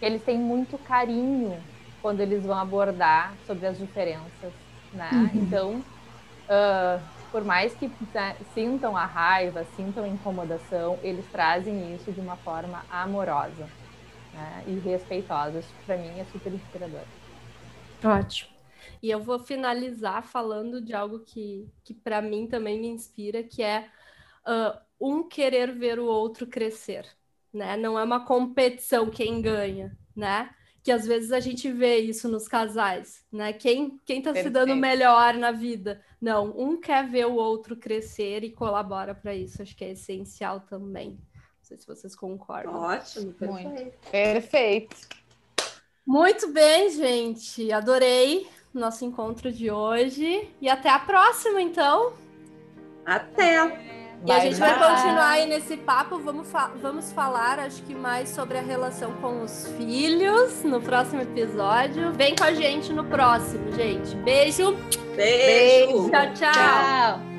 Eles 0.00 0.22
têm 0.22 0.38
muito 0.38 0.78
carinho 0.78 1.58
quando 2.00 2.20
eles 2.20 2.44
vão 2.44 2.58
abordar 2.58 3.34
sobre 3.46 3.66
as 3.66 3.76
diferenças, 3.76 4.52
né? 4.94 5.10
Uhum. 5.12 5.30
Então, 5.34 5.74
uh, 5.76 7.00
por 7.30 7.44
mais 7.44 7.74
que 7.74 7.90
né, 8.14 8.36
sintam 8.54 8.96
a 8.96 9.04
raiva, 9.04 9.66
sintam 9.76 10.04
a 10.04 10.08
incomodação, 10.08 10.98
eles 11.02 11.26
trazem 11.30 11.94
isso 11.94 12.10
de 12.10 12.20
uma 12.20 12.36
forma 12.36 12.82
amorosa 12.90 13.68
né, 14.32 14.64
e 14.66 14.78
respeitosas. 14.78 15.64
Para 15.86 15.96
mim 15.96 16.18
é 16.18 16.24
super 16.32 16.52
inspirador. 16.52 17.04
Ótimo. 18.04 18.50
E 19.02 19.10
eu 19.10 19.20
vou 19.20 19.38
finalizar 19.38 20.22
falando 20.22 20.80
de 20.80 20.94
algo 20.94 21.20
que, 21.20 21.68
que 21.84 21.94
para 21.94 22.20
mim 22.20 22.46
também 22.46 22.78
me 22.80 22.88
inspira, 22.88 23.42
que 23.42 23.62
é 23.62 23.88
uh, 24.46 24.78
um 25.00 25.26
querer 25.26 25.72
ver 25.72 25.98
o 25.98 26.04
outro 26.04 26.46
crescer, 26.46 27.06
né? 27.52 27.76
Não 27.76 27.98
é 27.98 28.04
uma 28.04 28.24
competição 28.24 29.10
quem 29.10 29.40
ganha, 29.40 29.96
né? 30.14 30.50
Que 30.82 30.92
às 30.92 31.06
vezes 31.06 31.32
a 31.32 31.40
gente 31.40 31.70
vê 31.70 31.98
isso 31.98 32.28
nos 32.28 32.48
casais, 32.48 33.24
né? 33.32 33.52
Quem 33.52 33.98
quem 34.04 34.22
tá 34.22 34.34
se 34.34 34.48
dando 34.50 34.74
melhor 34.76 35.34
na 35.34 35.50
vida? 35.50 36.02
Não, 36.20 36.50
um 36.58 36.78
quer 36.78 37.06
ver 37.06 37.26
o 37.26 37.34
outro 37.34 37.76
crescer 37.76 38.44
e 38.44 38.50
colabora 38.50 39.14
para 39.14 39.34
isso. 39.34 39.62
Acho 39.62 39.76
que 39.76 39.84
é 39.84 39.92
essencial 39.92 40.60
também 40.60 41.18
sei 41.70 41.78
se 41.78 41.86
vocês 41.86 42.16
concordam. 42.16 42.74
Ótimo, 42.74 43.32
perfeito. 43.32 43.68
Muito. 43.68 44.10
Perfeito. 44.10 44.96
Muito 46.06 46.48
bem, 46.52 46.90
gente. 46.90 47.70
Adorei 47.72 48.48
nosso 48.74 49.04
encontro 49.04 49.52
de 49.52 49.70
hoje. 49.70 50.48
E 50.60 50.68
até 50.68 50.88
a 50.88 50.98
próxima, 50.98 51.60
então. 51.60 52.12
Até! 53.04 54.00
E 54.26 54.30
a 54.30 54.40
gente 54.40 54.56
vai 54.56 54.72
continuar 54.72 55.30
aí 55.30 55.46
nesse 55.46 55.76
papo. 55.78 56.18
Vamos, 56.18 56.50
fa 56.50 56.70
vamos 56.82 57.10
falar, 57.12 57.58
acho 57.58 57.82
que 57.84 57.94
mais 57.94 58.28
sobre 58.28 58.58
a 58.58 58.60
relação 58.60 59.14
com 59.14 59.42
os 59.42 59.66
filhos 59.78 60.62
no 60.62 60.80
próximo 60.80 61.22
episódio. 61.22 62.12
Vem 62.12 62.36
com 62.36 62.44
a 62.44 62.52
gente 62.52 62.92
no 62.92 63.04
próximo, 63.04 63.72
gente. 63.72 64.14
Beijo. 64.16 64.72
Beijo. 65.16 65.96
Beijo. 65.96 66.10
tchau. 66.10 66.34
tchau. 66.34 66.52
tchau. 66.52 67.29